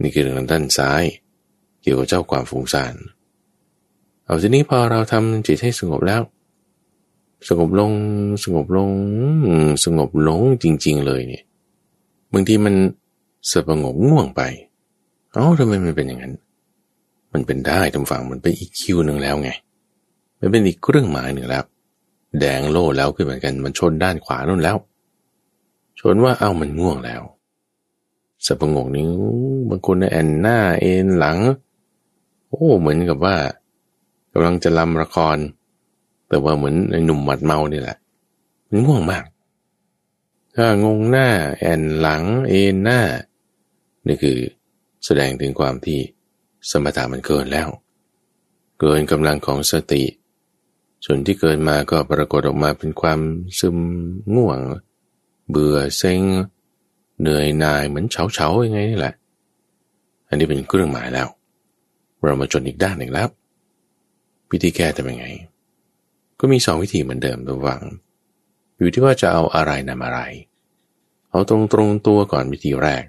[0.01, 1.03] นี่คือทางด้านซ้าย
[1.83, 2.95] เกี่ยวกับเจ้าความฟุ้งซ่าน
[4.25, 6.23] เอาทีนี้พอเราทำจิตให้สงบแล้ว
[7.49, 7.93] สงบลง
[8.45, 8.91] สงบลง
[9.85, 11.45] สงบลงจริง ๆ เลยเนี่ย
[12.33, 12.75] บางทีมัน
[13.53, 14.43] สงบง่วงไป
[15.33, 16.35] เอ้าทำไมมันเป็นอย่างนั้น
[17.33, 19.51] มันเป็นได้ทำฝั่งมันเป็นอีกคิวหนึ่งแล้วไง
[20.41, 21.65] มันเป็นอีกเครื่องหมายหนึ่งแล้ว
[22.41, 24.77] แดงโล่แล้วขึ้นเหมือนกัน มันชนด้านขวานู่นแล้ว
[26.03, 27.23] ชนว่าเอ้ามันง่วงแล้ว
[28.47, 29.07] สะงกนิ้
[29.69, 31.39] บางคนแอนหน้าเอ็นหลัง
[32.49, 33.37] โอ้เหมือนกับว่า
[34.33, 35.37] กำลังจะลำละคร
[36.29, 37.97] แต่ว่าเหมือนในหนุ่มหมัดเมานี่แหละ
[38.69, 39.25] มันง่วงมาก
[40.55, 41.29] ถ้างงหน้า
[41.59, 43.01] แอนหลังเอ็นหน้า
[44.07, 44.39] นี่คือ
[45.05, 45.99] แสดงถึงความที่
[46.71, 47.69] สมถะมันเกินแล้ว
[48.81, 50.05] เกินกำลังของสติ
[51.05, 53.21] ส่วนที่เกินมาก็ปรากฏออกมาเป็นความ
[53.61, 53.77] ซึม
[54.35, 54.59] ง่วง
[55.53, 56.23] เบื่อเซ็ง
[57.21, 59.15] เหนื่อยนายเหมือนเฉาเฉายังไงนี่แหละ
[60.29, 61.29] อันนี้เป็นเครื่องหมายแล้ว
[62.25, 63.29] เรามาจนอีกด้านหนึ่งแล้ว
[64.51, 65.29] วิธีแก้จะเป็นไง
[66.41, 67.81] ก็มีสองวิธีเหมือนเดิมระหว่าง
[68.79, 70.21] อยู่ที่ว่าจะเอาอะไรนำอะไร
[71.31, 73.05] เอาตรงตรงตัวก่อนวิธีแรก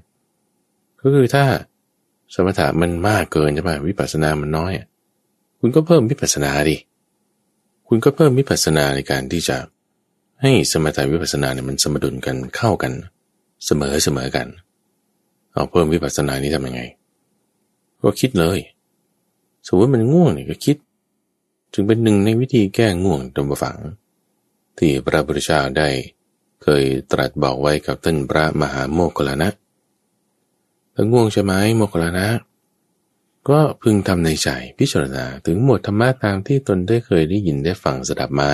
[1.01, 1.45] ก็คือถ้า
[2.33, 4.71] สมถะมันมากเกินใช่ไหมวิปัสสนามันน้อย
[5.59, 6.77] คุณก็เพิ่มวิปัสสนาดิ
[7.87, 9.57] คุณก็เพิ่มวิปัสสนาในการที่จะ
[10.45, 12.93] ให้สมถะวิปัสสนาเนี่ยมันสมดุลกันเข้ากัน
[13.65, 14.47] เสมอเสมอกัน
[15.51, 16.81] เอาเพิ่มวิปัสสนานี้ทำยังไง
[18.01, 18.59] ก็คิดเลย
[19.67, 20.77] สมมติมันง่วงเนี่ยก็คิด
[21.73, 23.77] จึงเป็นหนึ่งในวิธีแก้ง่วงตรงฝัง
[24.77, 25.89] ที่พระพุทธเจ้าได้
[26.63, 29.49] เคยตรัสบอกไว้กับท่านพระมหาโมคคลานะ
[30.93, 32.27] ถ้าง่วงใช่ไหมโมคคลานะ
[33.49, 38.51] ก็พึงทำในใจพิจารณาถึงหมวดธรรมะตามที่ตนได้เคยได้ยินได้ฟังสดับมา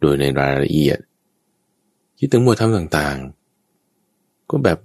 [0.00, 0.98] โดยในรายละเอียด
[2.18, 4.78] คิดถึงหมวดธรรมต่างๆ ก็แบบ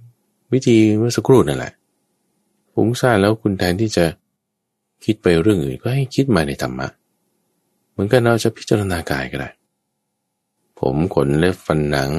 [0.52, 1.72] วิธีเมื่อสักครู่นั่นแหละ
[2.72, 4.04] ฟุ้งซ่านแล้วคุณแทนที่จะ
[5.04, 6.88] คิดไปเรื่องอื่นก็ให้คิดมาในธรรมะ
[7.90, 9.50] เหมือนกันเราจะพิจารณากายก็ได้
[10.80, 12.10] ผมขนเล็บฟันหนัง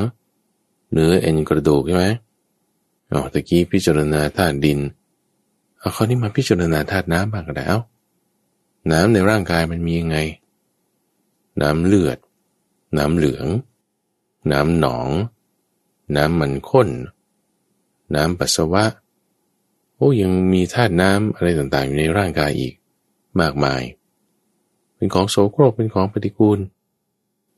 [0.91, 2.07] เนื้อเอ็นกระดูกใช่ไหม
[3.11, 4.79] อ๋อตะกี้พิจารณาธาตุดิน
[5.79, 7.79] เอาข้อนี้มาพิจารณาธาตุน้ำบ้างก็ได้เอา
[8.91, 10.17] น้ำในร่างกายมันมียังไง
[11.61, 12.17] น้ำเลือด
[12.97, 13.47] น้ำเหลือง
[14.51, 15.09] น้ำหนอง
[16.15, 16.89] น้ำมันข้น
[18.15, 18.85] น้ำปัสสาวะ
[19.95, 22.73] โอ้ยังมีธาตุน้ำอะไรต่างๆ อยู่ในร่างกายอีก
[23.41, 23.81] มากมาย
[24.95, 26.59] เป็นของโสโครกเป็นของปฏิกูล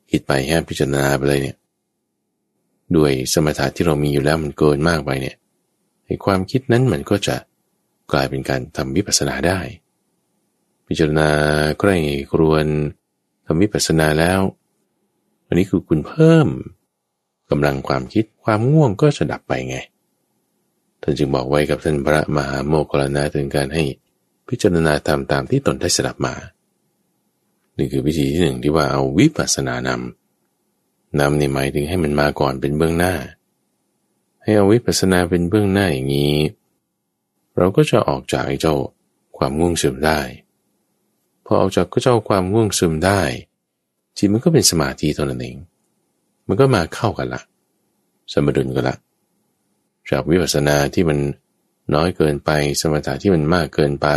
[0.10, 1.58] คิดไปแฮพิจารณาไปเลยเนี่ย
[2.96, 5.36] ด้วยสมถะที่เรามีอยู่แล้วมันเกินมากไปเนี่ย
[6.06, 7.36] ไอ้ความคิดนั้นมันก็จะ
[8.12, 9.60] กลายเป็นการทำวิปัสสนาได้
[10.88, 11.30] พิจารณา
[11.80, 11.96] ใกล้
[12.32, 12.66] ครวน
[13.46, 14.40] ทำวิปัสสนาแล้ว
[15.50, 16.48] อันนี้คือคุณเพิ่ม
[17.50, 19.78] กำลังความคิดความง่วงก็จะดับไปไง
[21.02, 23.84] ท่านจึงบอกไว้กับท่านพระมหาโมคลนะถึงการให้
[24.48, 26.36] พิจารณาตามตามที่ตนได้สดับมา
[27.78, 33.14] นี่คือวิธีที่หนึ่งที่ว่าเอาวิปัสสนานำนำในหมายถึงให้มันมาก่อนเป็นเบื้องหน้า
[34.42, 36.38] ให้เอาวิปัสสนาเป็นเบื้องหน้าอย่างนี้
[37.58, 38.76] เราก็จะออกจากไอ้เจ้า
[39.38, 40.20] ความง่วงซึมได้
[41.46, 43.22] พอออกจากก็เจ้าความง่วงซึมได้
[44.20, 45.58] จิตมันก็เป็นสมาธิเท่านั้นเอง
[46.48, 47.42] มันก็มาเข้ากันละ
[48.34, 48.98] สมดุลกันละ
[50.10, 51.20] จากวิปัสสนาที่มัน
[51.94, 52.50] น้อยเกินไป
[52.82, 54.08] สมถะที่มันมากเกินไป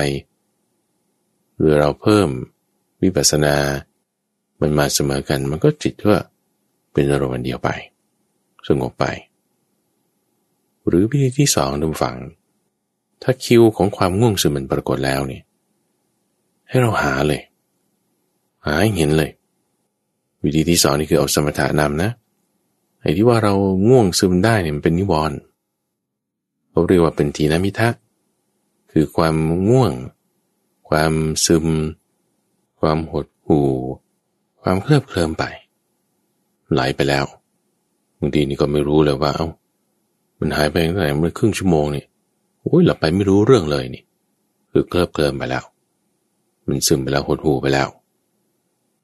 [1.56, 2.28] หรือเราเพิ่ม
[3.02, 3.56] วิปัสสนา
[4.60, 6.14] มันมาเสมอกัน มันก็จิตก็
[6.92, 7.70] เป็นอารมณ์เดียวไป
[8.68, 9.04] สงบไป
[10.86, 12.16] หรือวิธีที่สองดูฝัง
[13.22, 15.42] ถ้าคิวของความง่วงซึมมันปรากฏแล้วเนี่ย
[16.68, 17.42] ให้เราหาเลย
[18.66, 19.30] หาให้เห็นเลย
[20.44, 22.10] วิธีที่สองนี่คือเอาสมถะนำนะ
[23.00, 23.54] ไอ้ที่ว่าเรา
[23.88, 25.38] ง่วงซึมได้เนี่ยมันเป็นนิวรณ์
[26.70, 27.88] เขาเรียกว่าเป็นทีนมิทะ
[28.92, 29.34] คือความ
[29.68, 29.92] ง่วง
[30.88, 31.12] ความ
[31.46, 31.66] ซึม
[32.80, 33.68] ความหดหู่
[34.62, 35.44] ความเคลิบเคลิมไป
[36.72, 37.24] ไหลไปแล้ว
[38.18, 39.48] บางทีนี่ก็ไม่รู้เลยว่าเอา้า
[40.38, 42.04] มันหายไปตั้งแต่เมื่อครึ่งชั่วโมงนี่
[42.62, 44.02] โอ้ยหลับไปไม่รู้เรื่องเลยนี่
[44.70, 45.64] คือเคลิบเคลิมไปแล้ว
[46.68, 47.88] มันซึมไปแล้วหดหู่ไปแล้ว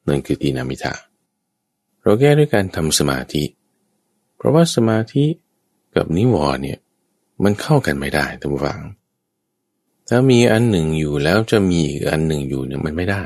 [0.08, 0.92] นั่นคือทีนามิทะ
[2.08, 3.42] เราแก้ด้วยการทำสมาธิ
[4.36, 5.24] เพราะว่าสมาธิ
[5.96, 6.78] กับนิวรณ์เนี่ย
[7.44, 8.80] มันเข้ากันไม่ได้ท่านผู้ฟัง
[10.08, 13.22] ถ้ามีอันหนึ่งอยู่แล้วจะมีอีกอันหนึ่งอยู่เนี่ยมันไม่ได้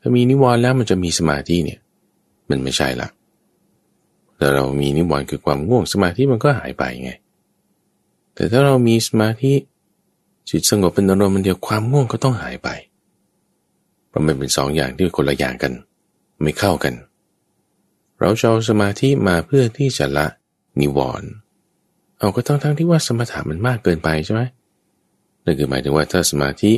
[0.00, 1.80] ถ้ามีนิวรณ์แล้วมันจะมีสมาธิเนี่ย
[2.50, 3.08] มันไม่ใช่ละ
[4.36, 7.12] แต่เรามีนิวรณ์คือความง่วงสมาธิมันก็หายไปไง
[8.34, 9.52] แต่ถ้าเรามีสมาธิ
[10.50, 12.68] จิตสงบเป็นอารมณ์มันเดียวความง่วงก็ต้องหายไป
[14.08, 15.72] เพราะมันเป็นสองอย่างที่คนละอย่างกัน
[16.42, 16.94] ไม่เข้ากัน
[18.20, 20.26] เราจะเอาสมาธิมาเพื่อที่จะละ
[20.80, 21.30] นิวรณ์
[22.18, 24.42] เอาก็ต้องทั้งที่ว่าสมถะมันมากเกินไปใช่ไหม
[25.44, 26.72] นั่นคือหมายถึงว่าถ้าสมาธิ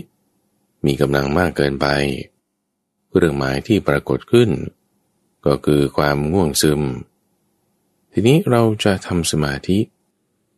[0.86, 1.86] มีกำลังมากเกินไป
[3.16, 4.50] เรื่องหมายที่ปรากฏขึ้น
[5.46, 6.80] ก็คือความง่วงซึม
[8.12, 9.78] ทีนี้เราจะทำสมาธิ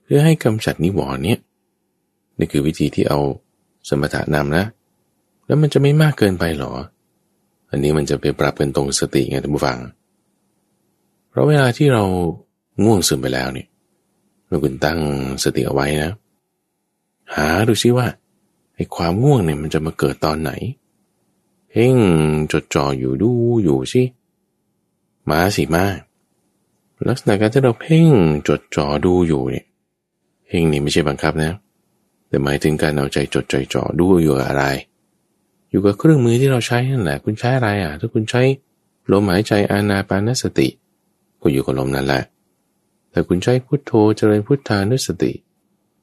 [0.03, 1.39] เพื่อให้กำจัดนิวรณ์เนี่ย
[2.39, 3.21] นี่คือวิธีที่เอา
[3.89, 4.65] สมถะนำนะ
[5.47, 6.73] แล้วมันจะไม่มากเกินไปหรอ
[7.71, 9.79] อันนี้มันจะไปปรับกันตรงสติไงท่านผู้ฟัง
[11.33, 12.05] เพราะเวลาที่เรา
[12.85, 13.69] ง่วงซึมไปแล้วเนี่ย
[14.49, 14.99] เราคุณตั้ง
[15.43, 16.13] สติเอาไว้นะ
[17.35, 18.07] หาดูซิว่า
[18.75, 20.51] ไอ้ความง่วงเนี่ยมันจะมาเกิดตอนไหน
[21.71, 21.97] เพ่ง
[22.53, 23.31] จดจ่ออยู่ดู
[23.63, 24.03] อยู่สิ
[25.31, 25.85] มาสิมา
[27.09, 28.09] ลักษณะการที่เราเพ่ง
[28.49, 29.67] จดจ่อดูอยู่เนี่ย
[30.47, 31.53] เพ่งนี่ไม่ใช่บังคับนะ
[32.29, 34.65] แต่หมายถึงการเอาใจจดใจจ่อดูอยู่กับอะไร
[35.71, 38.43] อยู่กับเครื่องมือที่เราใช้นั่นแหละ คุณใช้อะไรอะ ถ้าคุณใช้
[39.11, 40.69] ลมหายใจอานาปานสติ
[41.43, 42.23] ก็อยู่กับลมนั่นแหละ
[43.11, 45.33] แต่คุณใช้พุทโธเจริญพุทธานุสติ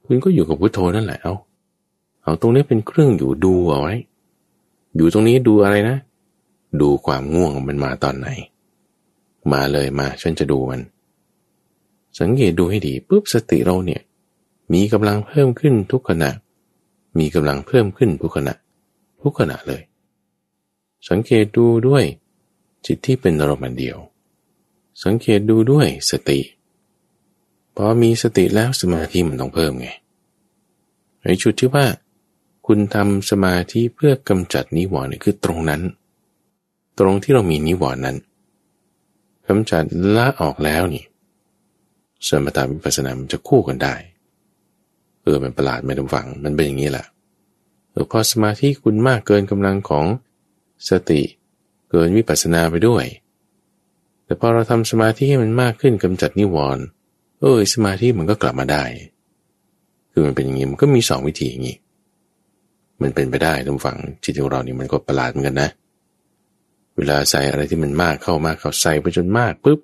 [0.06, 1.34] คุณก็อยู่กับพุทโธนั่นแหละเอา
[2.24, 3.96] เอาตรงนี้เป็นเครื่องอยู่ดูเอาไว้
[4.96, 5.98] อยู่ตรงนี้ดูอะไรนะ
[6.82, 8.28] ดูความง่วงมันมาตอนไหน
[9.52, 10.82] มาเลยมาฉันจะดูมัน
[12.20, 14.02] สังเกตดูให้ดีปุ๊บสติเราเนี่ย
[14.74, 16.32] มีกำลังเพิ่มขึ้นทุกขณะ
[17.20, 18.54] มีกำลังเพิ่มขึ้นทุกขณะ
[19.22, 19.82] ทุกขณะเลย
[21.10, 22.04] สังเกตดูด้วย
[22.86, 23.98] จิตที่เป็นอารมณ์เดียว
[25.04, 26.39] สังเกตดูด้วยสติ
[27.76, 29.89] พอมีสติแล้วสมาธิมันต้องเพิ่มไง
[31.24, 31.86] ในจุดที่ว่า
[32.66, 35.82] คุณทำสมาธิเพื่อกำจัดนิวรณ์คือตรงนั้น
[37.00, 38.18] ตรงที่เรามีนิวรณ์นั้น
[39.47, 39.84] กำจัด
[40.16, 41.06] ละออกแล้วนี่
[42.28, 43.95] สมถะวิปัสสนามันจะคู่กันได้
[45.22, 47.06] เออมันประหลาดไม่ต้องฟัง มันเป็นอย่างนี้แหละ
[47.91, 50.06] เออพอสมาธิคุณมากเกินกำลังของ
[50.89, 51.22] สติ
[51.89, 53.06] เกินวิปัสสนาไปด้วย
[54.30, 56.84] แต่พอเราทำสมาธิให้มันมากขึ้นกำจัดนิวรณ์
[57.39, 58.84] เออสมาธิมันก็กลับมาได้
[60.11, 61.77] คือมันเป็นอย่างนี้มันก็มีสองวิธีอย่างนี้
[63.01, 65.69] มันเป็นไปได้ทุกฝังจิตของเรานี่มันก็ประหลาดเหมือนกันนะ
[66.97, 69.80] เวลาใส่อะไรที่มันมากเข้ามากเข้าใส่ไปจนมากปุ๊บ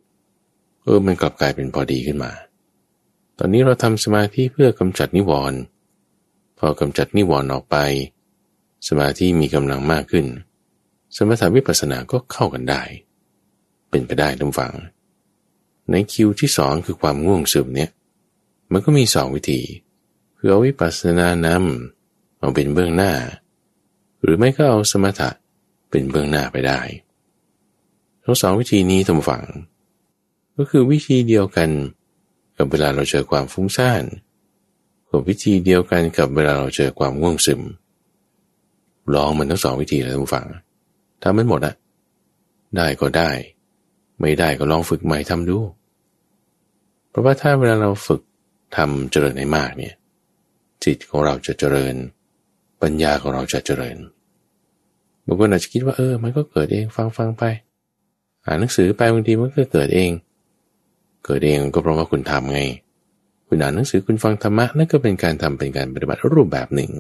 [0.83, 2.31] เออมันกลับกลายเป็นพอดีขึ้นมา
[3.39, 5.59] ตอนนี้เราทำสมาธิเพื่อกำจัดนิวรณ์
[6.59, 7.77] พอกำจัดนิวรณ์ออกไป
[8.87, 10.25] สมาธิมีกำลังมากขึ้น
[11.15, 12.81] สมถะวิปัสสนาก็เข้ากันได้
[13.95, 14.73] เป็นไปได้ทุกฝัง
[15.91, 17.89] ในคิวที่สองคือความง่วงซึมเนี่ย
[18.71, 19.61] มันก็มีสองวิธี
[20.37, 23.13] คือเอาวิปัสสนานำเอาเป็นเบื้องหน้า
[24.21, 25.29] หรือไม่ก็เอาสมถะ
[25.89, 26.79] เป็นเบื้องหน้าไปได้
[28.23, 29.43] ทั้งสองวิธีนี้ทำฝัง
[30.57, 31.69] ก็คือวิธีเดียวกัน
[32.57, 34.03] กับเวลาเราเจอความฟุ้งซ่าน
[35.09, 37.61] กับวิธีเดียวกันกับเวลาเราเจอความง่วงซึม
[39.13, 40.47] ลองมันทั้งสองวิธีเลยทุกฝัง
[41.21, 41.75] ทำมันหมดอะ
[42.75, 43.31] ได้ก็ได้
[44.21, 45.57] ไม่ได้ก็ลองฝึกใหม่ทำดู
[47.09, 48.21] เพราะว่าถ้าเวลาเราฝึก
[48.75, 49.93] ทำเจริญในมากเนี่ย
[50.83, 51.95] จิตของเราจะเจริญ
[52.81, 53.97] ปัญญาของเราจะเจริญ
[55.25, 57.43] บางคนอาจจะคิดว่าเออ มันก็เกิดเองฟังฟังไป
[58.45, 60.11] อ่านหนังสือไปบางทีมันก็เกิดเอง
[61.25, 62.61] เกิดเองก็เพราะว่าคุณทำไง
[63.47, 66.91] คุณอ่านหนังสือคุณฟังธรรมะนั่นก็เป็นการทำเป็นการปฏิบัติรูปแบบหนึ่ง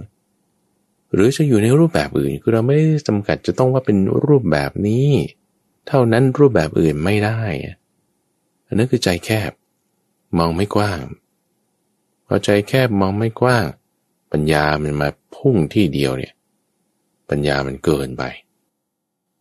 [1.13, 3.97] หรือจะอยู่ในรูปแบบอื่นคือเราไม่ได้จำกัดจะต้องว่าเป็น
[4.27, 5.07] รูปแบบนี้
[5.87, 7.39] เท่านั้นรูปแบบอื่นไม่ได้
[8.65, 9.51] อันนั้นคือใจแคบ
[10.37, 10.99] มองไม่กว้าง
[12.25, 13.65] พอใจแคบมองไม่กว้าง
[14.31, 16.33] ปัญญามันมาพุ่งที่เดียวเนี่ย
[17.29, 18.23] ปัญญามันเกินไป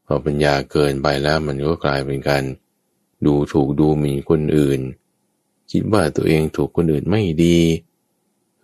[0.07, 2.45] พอปัญญาเกินไปแล้วมันก็กลายเป็นการ
[3.26, 4.80] ดูถูกดูหมิ่นคนอื่น
[5.70, 7.59] คิดว่าตัวเองถูกคนอื่นไม่ดี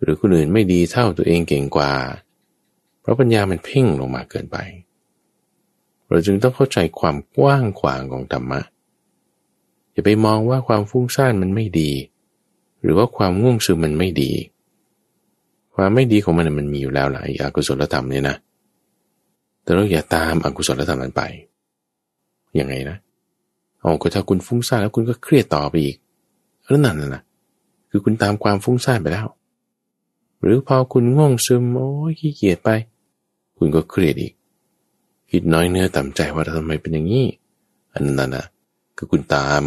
[0.01, 1.93] หรือคนอื่นไม่ดีเท่าตัวเองเก่งกว่า
[3.01, 4.57] เพราะปัญญามันเพ่งลงมาเกินไป
[6.11, 8.61] เราจึงต้องเข้าใจความกว้างขวางของธรรมะ
[9.91, 11.91] อย่าไปมองว่าความฟุ้งซ่านมันไม่ดี
[12.81, 14.31] หรือว่าความง่วงซึมมันไม่ดี
[15.75, 18.35] ความไม่ดีของมันมันมีอยู่แล้วหลายอกุศลธรรมเนี่ยนะ
[19.63, 21.23] แต่เราอย่าตามอกุศลธรรมนั้นไป
[22.59, 22.97] ยังไงนะ
[23.79, 25.97] เอาก็ถ้าคุณฟุ้งซ่านแล้วคุณก็เครียดต่อไปอีก
[26.61, 27.23] แล้วนั่นน่ะ
[27.89, 29.27] คือคุณตามความฟุ้งซ่านไปแล้ว
[30.41, 32.69] หรือพอคุณง่วงซึมโอ้ยขี้เกียจไป
[33.57, 34.33] คุณก็เครียดอีก
[35.31, 37.25] คิดน้อยเนื้อต่ำใจว่าทำไมเป็นอย่างนี้
[37.93, 38.45] อันนั้นนะ
[38.97, 39.63] คือคุณตาม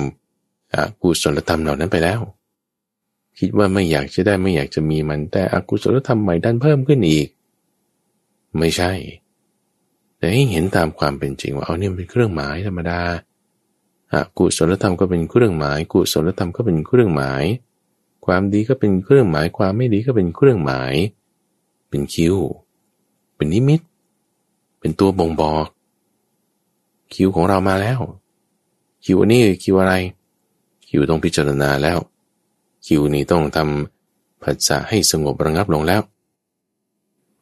[0.75, 2.21] อกุศลธรรมเหล่านั้นไปแล้ว
[3.39, 7.29] คิดว่าไม่อยากจะได้ไม่อยากจะมีมันแต่อกุศลธรรมใหม่ดันเพิ่มขึ้นอีก
[8.59, 8.93] ไม่ใช่
[10.19, 13.01] แต่ให้เห็นตามความเป็นจริงว่าเอาเนี่ยเป็นเครื่องหมายธรรมดา
[14.15, 17.45] อกุศลธรรมก็เป็นเครื่องหมายกุศลธรรมก็เป็นเครื่องหมาย
[18.27, 20.95] ความดีก็เป็นเครื่องหมาย ความไม่ดีก็เป็นเครื่องหมาย
[21.89, 22.37] เป็นคิว
[23.37, 23.81] เป็นนิมิต
[24.85, 25.67] เป็นตัวบ่งบอก
[27.15, 28.01] คิวของเรามาแล้ว
[29.05, 29.95] คิวนี้คิวอะไร
[30.89, 31.99] คิวต้องพิจารณาแล้ว
[32.87, 36.03] คิวนี้ต้องทำผัสสะให้สงบระงับลงแล้ว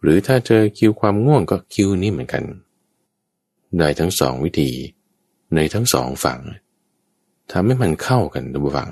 [0.00, 2.44] หรือถ้าเจอคิวความง่วงก็คิวนี้เหมือนกัน
[3.78, 4.70] ได้ทั้งสองวิธี
[5.54, 6.40] ในทั้งสองฝั่ง
[7.50, 8.90] ทำให้มันเข้ากันดูฟัง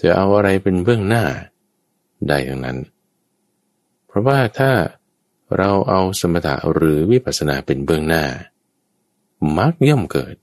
[0.00, 1.24] จะเอาอะไรเป็นเบื้องหน้า
[2.28, 2.78] ได้ทั้งนั้น
[4.06, 4.70] เพราะว่าถ้า
[5.56, 8.24] เราเอาสมถะหรือวิปัสสนาเป็นเบื้องหน้า
[9.58, 10.34] มักย่อมเกิด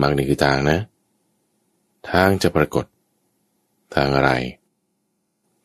[0.00, 0.78] มักนี่คือทางนะ
[2.10, 2.86] ทางจะปรากฏ
[3.94, 4.30] ทางอะไร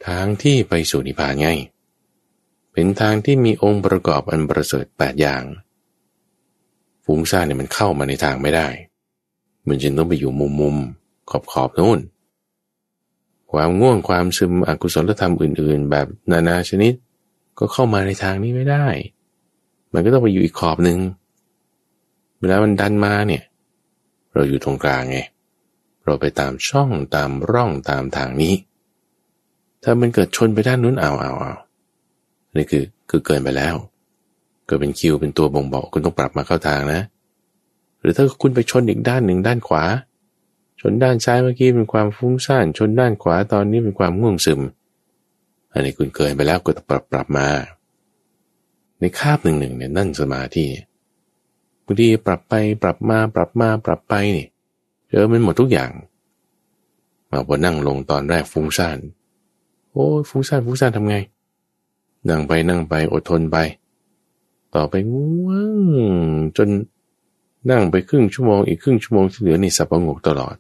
[0.07, 1.49] ทางที่ไปสู่นิพพานไง
[2.71, 5.43] เป็นทางที่มีองค์ประกอบอันประเสริฐแปดอย่าง
[7.05, 8.67] ฟุ้งซ่านเนี่ยมันเข้ามาในทางไม่ได้
[9.67, 10.75] มันจึงต้องไปอยู่มุมมุม
[11.29, 11.99] ขอบขอบนู่น
[13.51, 16.93] ความง่วงความซึมอกุศลธรรมอื่น ๆ แบบนานาชนิด
[17.59, 18.85] ก็เข้ามาในทางนี้ไม่ได้
[19.93, 20.99] มันก็ต้องไปอยู่อีกขอบหนึ่ง
[22.39, 23.43] เวลามันดันมาเนี่ย
[24.33, 25.19] เราอยู่ตรงกลางไง
[26.05, 28.53] เราไปตามช่องตามร่องตามทางนี้
[29.83, 31.53] ถ้ามันเกิดชนไปด้านนู้นเอาเอาเอา
[32.55, 33.75] นี่คือคือเกินไปแล้ว
[34.69, 37.01] ก็เป็นคิวเป็นตัวบ่งบอกคุณต้องปรับมาเข้าทางนะ
[38.01, 39.83] หรือถ้าคุณไปชนอีกด้านหนึ่งด้านขวา
[40.81, 44.61] ชนด้านซ้ายเมื่อกี้เป็นความฟุ้งซ่าน ชนด้านขวาตอนนี้เป็นความง่วงซึม
[45.73, 47.47] อันนี้คุณเกินไปแล้วก็ต้องปรับปรับมา
[48.99, 50.65] ในคาบหนึ่งหนึ่งเนี่ยนั่นสมาธิ
[51.85, 52.53] บางทีปรับไป
[52.83, 54.47] ปรับมาปรับมาปรับไปนี่
[55.07, 55.91] เจอมันหมดทุกอย่าง
[57.31, 58.97] มาพอนั่งลงตอนแรกฟุ้งซ่าน
[59.91, 61.15] โอ้ฟุ้งซ่านฟุ้งซ่านทำไง
[62.29, 63.57] นั่งไปนั่งไปอดทนไป
[64.75, 65.71] ต่อไปง่วง
[66.57, 66.69] จน
[67.69, 70.55] นั่งไปครึ่งชั่วโมงอีกครึ่งชั่วโมงที่เหลือนี่สับประงกตลอด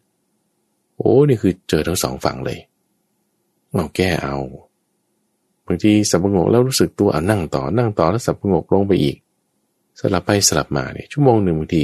[0.97, 2.59] โอ้นี่คือเจอทั้งสองฝั่งเลย
[3.73, 4.37] เราแก้เอา
[5.71, 9.17] บางทีสับประงกแล้วรู้สึกตัวอ่านั่งต่อนั่งต่อแล้วสับประงกลงไปอีก
[9.99, 11.83] สลับไปสลับมาเนี่ยชั่วโมงหนึ่งบางที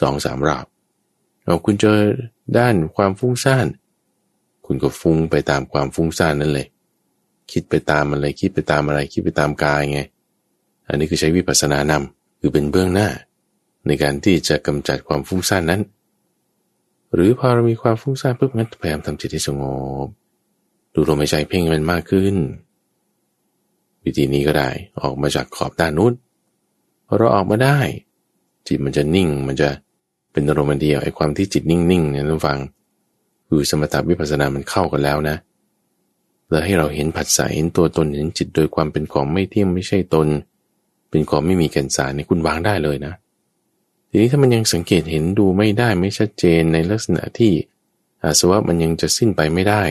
[0.00, 0.66] สองสามรอบ
[1.44, 1.98] เอาคุณเจอ
[2.58, 3.66] ด้านความฟุ้งซ่าน
[4.66, 6.66] คุณก็ฟุ้งไปตามความฟุ้งซ่านนั่นเลย
[7.52, 10.00] คิดไปตามมันเลยคิดไปตามอะไรคิดไปตามกายไง
[10.88, 13.08] อันนี้คือใช้วิปัสสนานำคือเป็นเบื้องหน้า
[13.86, 15.82] ในการที่จะกำจัดความฟุ้งซ่านนั้น
[17.14, 19.62] หรือพอเรามีความฟุ้งซ่านปุ๊บงั้นพยายามทำจิตให้สง
[20.06, 20.08] บ
[20.94, 22.34] ดูลมหายใจเพ่งมันมากขึ้น
[24.06, 24.68] วิธีนี้ก็ได้
[25.02, 26.12] ออกมาจากขอบด้านนู้น
[27.06, 27.78] พอเราออกมาได้
[28.66, 29.68] จิตมันจะนิ่งมันจะ
[30.32, 32.58] เป็นอารมณ์เดียวไอ้ความที่จิตนิ่งๆเนี่ยต้องฟัง
[33.48, 35.36] คือสมถะวิปัสสนามันเข้ากันแล้วนะ
[36.48, 40.28] เลยให้เราเห็นผัสสะเห็นตัวตนเห็นจิตโดยความเป็นของไม่เที่ยงไม่ใช่ตน
[41.10, 43.14] เป็นของไม่มีแก่นสารนี่คุณวางได้เลยนะ
[44.08, 47.52] ทีนี้ถ้ามันยังสังเกตเห็นดูไม่ได้ไม่ชัดเจนในลักษณะที่
[48.22, 49.82] อาสวะมันยังจะสิ้นไปไม่ได้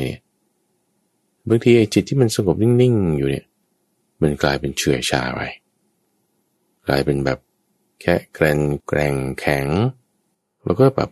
[1.48, 3.46] บางทีไอ้จิตที่มันสงบนิ่งๆอยู่เนี่ย
[4.26, 5.42] มันกลายเป็นเฉื่อยชาไป
[6.88, 7.40] กลายเป็นแบบ
[8.02, 9.66] แค่แกรนแกรงแข็ง
[10.66, 11.10] แล้วก็แบบ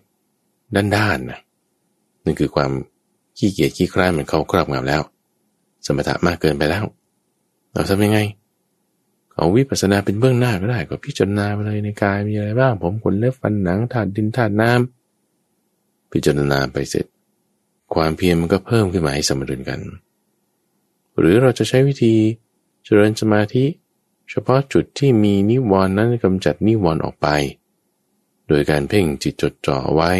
[0.76, 1.40] ด้านๆนะ
[2.26, 2.72] นั่นคือความ
[3.38, 5.02] ขี้เกียจขี้คร้านมันเข้าครอบงำแล้ว
[5.86, 6.86] สมถะมากเกินไปแล้ว
[7.74, 8.20] เราทำยังไง
[9.36, 17.06] เอาวิปัสสนาเป็นเบื้องหน้าก็ได้ ก็พิจารณาไปเลยในกายมีอะไรบ้าง ผมขนเล็บฟันหนังธาตุดินธาตุน้ำพิจารณาไปเสร็จ
[17.96, 19.80] ความเพียรมันก็เพิ่มขึ้นมาให้สมดุลกัน
[21.20, 22.14] หรือเราจะใช้วิธี
[22.84, 23.66] เจริญสมาธิ
[24.30, 27.28] เฉพาะจุดที่มีนิวรณ์นั้นกำจัดนิวรณ์ออกไป
[28.48, 30.12] โดยการเพ่งจิตจดจ่อไว้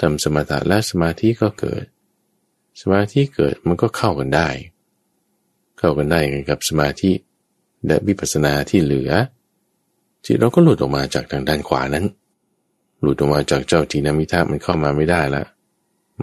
[0.00, 1.84] ทำสมถะและสมาธิก็เกิด
[2.80, 4.48] สมาธิเกิดมันก็เข้ากันได้
[5.78, 7.12] เข้ากันได้กันกับสมาธิ
[7.86, 9.10] และวิปัสสนาที่เหลือ
[10.24, 12.06] จิตเราก็หลุดออกมาจากทางด้านขวานั้น
[13.00, 15.44] หลุดออกมาจากเจ้าทีนามิทามันเข้ามาไม่ได้ละ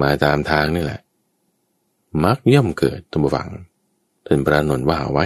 [0.02, 1.00] มาตามทางนี่แหละ
[2.24, 3.50] มักย่อมเกิดตัมวัง
[4.26, 5.26] ท่านปรานนว่าไว้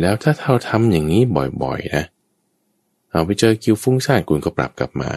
[0.00, 1.22] แล้วถ้าเราทำอย่างนี้
[1.62, 2.04] บ่อยๆนะ
[3.10, 5.10] เอาไปเจอคิวฟุ้งซ่านคุณก็ปรับกลับมา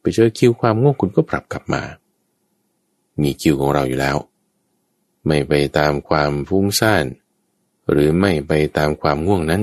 [0.00, 1.82] ไปเจอคิวความง่วงคุณก็ปรับกลับมา
[3.20, 4.16] มีคิวของเราอยู่แล้ว
[5.26, 7.04] ไม่ไปตามความฟุ้งซ่าน
[7.90, 9.62] หรือไม่ไปตามความง่วงนั้น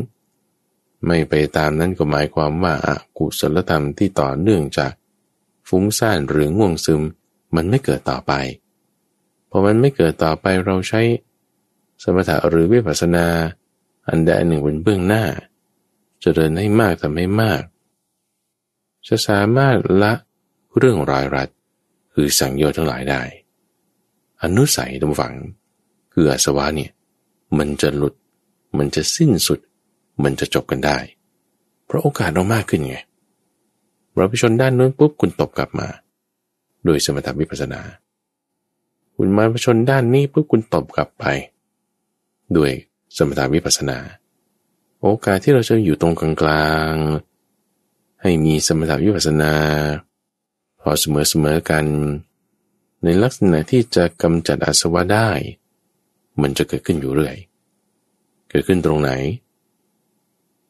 [1.08, 4.92] ไม่ไปตามนั้นก็หมายความว่าอากุศลธรรมที่ต่อเนื่องจาก
[5.70, 7.02] ฟุ้งซ่านหรือง่วงซึม
[7.56, 8.34] มันไม่เกิดต่อไป
[9.50, 11.02] พอมันไม่เกิดต่อไปเราใช้
[12.04, 13.26] สมถะหรือวิปัสสนา
[14.08, 15.40] อันใดอันหนึ่งเป็นเบื้องหน้าจ
[16.22, 17.62] เจริญให้มากทำให้มาก
[19.08, 20.14] จะสามารถละ
[20.78, 21.50] เรื่องรายรัด
[22.14, 23.22] คือสังโยชน์ทั้งหลายได้
[24.44, 25.36] อนุสัยตำฝัง
[26.14, 26.92] คืออาสวะเนี่ย
[27.58, 28.14] มันจะหลุด
[28.78, 29.60] มันจะสิ้นสุด
[30.24, 30.98] มันจะจบกันได้
[31.86, 32.98] เพราะโอกาสเรามากขึ้นไง
[34.16, 35.88] เราไปชนด้านนู้นปุ๊บคุณตบกลับมา
[36.84, 37.82] โดยสมถวิปัสนา
[39.16, 41.26] คุณมาไปชนด้านนี้ปุ๊บคุณตบกลับไป
[42.56, 42.72] ด้วย
[43.18, 43.98] สมถาวิปัสนา
[45.02, 49.54] โอกาสที่เราจะอยู่ตรงกลางๆให้มีสมถาวิปัสนา
[50.82, 51.86] พอเสมอๆกัน
[53.04, 55.30] ในลักษณะที่จะกำจัดอาสวะได้
[56.42, 57.36] มันจะเกิดขึ้นอยู่เรื่อย
[58.50, 59.12] เกิดขึ้นตรงไหน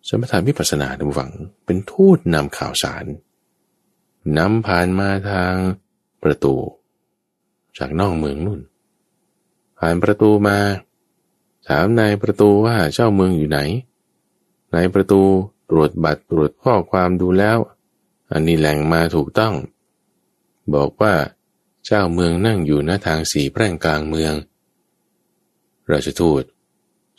[0.08, 1.32] สมถะวิปัสสนาทุกฝัง
[1.66, 3.06] เป็นทูตนำข่าวสาร
[4.38, 5.54] นำผ่านมาทาง
[6.24, 6.56] ประตู
[7.78, 8.62] จากนอกเมืองนู่น
[9.80, 10.58] ผ่านประตูมา
[11.68, 13.60] ถามนายประตูว่าเจ้าเมืองอยู่ไหน
[14.74, 15.22] นายประตู
[15.70, 17.58] ตรวจบัตรตรวจข้อความดูแล้ว
[18.32, 19.54] อันนี้แหล่งมาถูกต้อง
[20.76, 21.14] บอกว่า
[21.86, 24.34] เจ้าเมืองนั่งอยู่หน้าทางสีแพร่งกลางเมือง
[25.92, 26.44] ราชทูต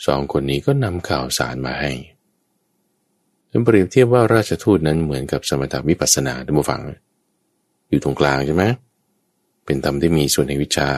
[0.07, 1.93] สองคนนี้ก็นำข่าวสารมาให้
[3.51, 6.81] ฉันเปรียบเทียบว่าราชทูตนั้นเหมือนกับสมถวิปัสสนาท่านผู้ฟัง
[7.89, 8.65] อยู่ตรงกลางใช่ไหม
[9.65, 10.91] เป็นธรรมที่มีส่วนในวิชา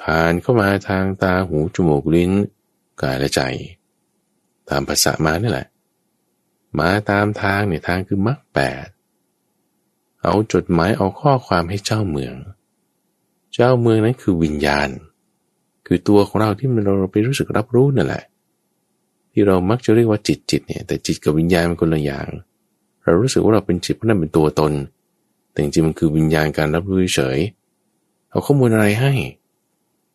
[0.00, 2.30] ผ่านเข้ามาทางตาหูจมูกลิ้น
[3.02, 3.40] กายและใจ
[4.68, 5.68] ตามภาษามานี่แหละ
[6.78, 8.86] มาตามทางเนี่ยทางคือมรรคแปด
[10.22, 12.34] เอาจดหมายเอาข้อความให้เจ้าเมือง
[13.54, 14.88] เจ้าเมืองนั้นคือวิญญาณ
[15.86, 18.24] คือตัวของเราที่มันเราไปรู้สึกรับรู้นั่นแหละ
[19.32, 22.26] ที่เรามักจะเรียกว่าจิตจิตเนี่ยแต่จิตกับวิญญาณมันคนละอย่าง
[23.04, 24.72] เรารู้สึกว่าเราเป็นจิตเพราะนั่นเป็นตัวตน
[25.50, 27.38] แต่จริงๆมันคือวิญญาณการรับรู้เฉย
[28.30, 29.12] เอาข้อมูลอะไรให้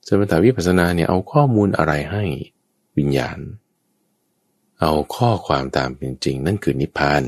[0.08, 2.24] สมถาวิปัสสนาเนี่ยเอาข้อมูลอะไรให้
[2.98, 3.40] วิญญาณ
[4.82, 7.22] เอาข้อความตามเป็นจริง นั่นคือนิพพาน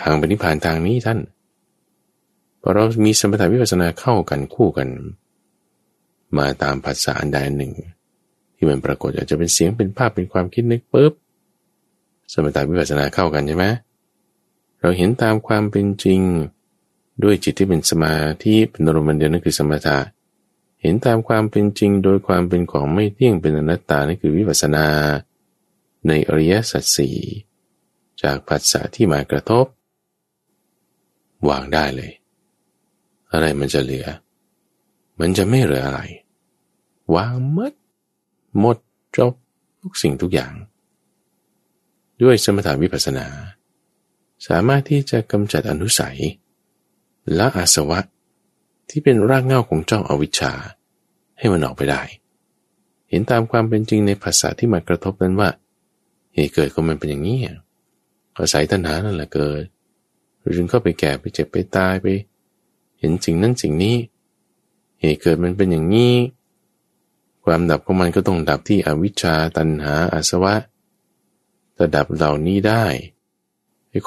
[0.00, 1.18] ทางปฏิพานทางนี้ท่าน
[2.62, 4.88] พอเรามีสมถะวิปัสสนาเข้ากันคู่กัน
[6.38, 7.72] มาตามภาษาอันใดหนึ่ง
[8.56, 11.12] ที่มันปรากฏอาจจะเป็นเสียงเป็นภาพเป็นความคิดนึกปุ๊บ
[12.32, 13.66] สมถะวิปัสสนาเข้ากันใช่ไหม
[14.80, 16.20] เราเห็นตามความเป็นจริง
[17.22, 19.98] ด้วยจิตที่เป็นสมาธิเป็นอารมณ์เดียวนั่นคือสมถะ
[20.80, 24.86] เห็นตามความเป็นจริงโดยความเป็นของไม่เที่ยงเป็นอนัตตานั่นคือวิปัสสนา
[26.08, 27.16] ในอริยสัจสี่
[28.22, 29.66] จากภาษาที่มากระทบ
[31.48, 32.12] วางได้เลย
[33.32, 34.06] อะไรมันจะเหลือ
[35.20, 36.00] มันจะไม่เหลืออะไร
[37.14, 37.72] วางหมด
[38.58, 38.76] หมด
[39.16, 39.32] จบ
[39.80, 40.52] ทุกสิ่งทุกอย่าง
[42.22, 43.26] ด้วยสมถาวิปัสสนา
[44.46, 46.18] สามารถที่จะกำจัดอนุสัย
[47.34, 47.98] และอาสวะ
[48.90, 50.52] ที่เป็นรากเหง้าของเจ้าอาวิชชา
[51.38, 52.02] ให้มันออกไปได้
[53.08, 55.50] เห็นตามความเป็นจริงในภาษาที่มากระทบนั้นว่า
[56.34, 57.38] เหตุเกิดก็มันเป็นอย่างนี้
[58.38, 59.62] อาศัยตัณหานั่นแหละเกิด
[60.56, 62.06] จึงเข้าไปแก่ไปเจ็บไปตายไป
[62.98, 63.96] เห็นสิ่งนั้นสิ่งนี้
[65.00, 66.14] เหตุเกิดมันเป็นอย่างนี้
[67.44, 70.54] ความดับของมันก็ต้องดับที่อวิชชาตัณหาอาสวะ
[71.76, 72.84] ถ้าดับเหล่านี้ได้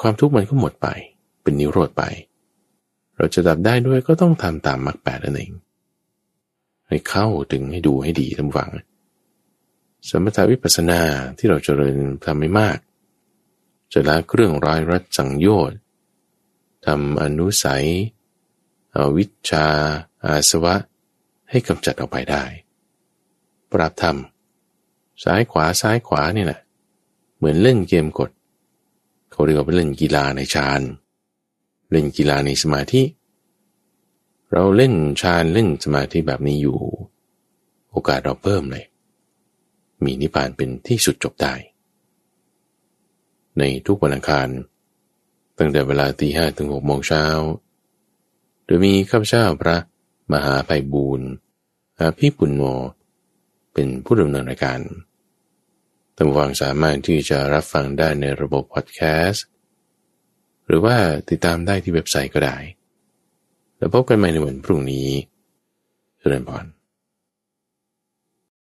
[0.00, 0.88] ความทุกข์มันก็หมดไป
[1.42, 2.02] เป็นนิโรธไป
[3.22, 5.52] เราจะดับได้ด้วยก็ต้องทำตามมรรคแปดนั่นเอง
[6.88, 8.70] ให้เข้าถึงให้ดูให้ดีทั้งฝัง
[10.08, 11.00] สมถาวิปัสสนา
[11.38, 12.78] ที่เราจเจริญทำไม่มาก
[13.92, 15.78] จะละเครื่องร้ายรัดสังโยชน์
[16.86, 17.86] ทำอนุสัย
[18.96, 19.66] อวิชชา
[20.24, 20.74] อาสวะ
[21.50, 22.44] ให้กำจัดออกไปได้
[23.72, 26.60] ปรับทำซ้ายขวาซ้ายขวานี่แหละ
[27.36, 28.30] เหมือนเล่นเกมกด
[29.30, 33.02] เขาเรียกว่าเป็นเล่นกีฬาในฌานเเล่นกีฬาในสมาธิ
[34.52, 36.78] เราเล่นฌานเล่นสมาธิแบบนี้อยู่
[37.90, 38.84] โอกาสเราเพิ่มเลย
[40.04, 41.54] มีนิพพานเป็นที่สุดจบได้
[43.58, 44.48] ในทุกวันอังคาร
[45.58, 47.24] ตั้งแต่เวลาตีห้ถึงหกโมงเช้า
[48.64, 49.76] โดยมีข้าพเจ้าพระ
[50.32, 51.28] มหาไพบูรณ์
[52.00, 52.62] อาภิปุณโญ
[53.72, 54.80] เป็นผู้ดำเนินรายการ
[56.16, 59.44] ท่านฟังสามารถที่จะรับฟังได้ในระบบพอดแคสต์
[60.72, 60.96] รือว่า
[61.30, 62.56] ติดตามได้ที่เว็บไซต์ก็ได้
[63.78, 65.08] แล้วพบกันใหม่ในวันพรุ่งนี้
[66.18, 66.64] เจริญพร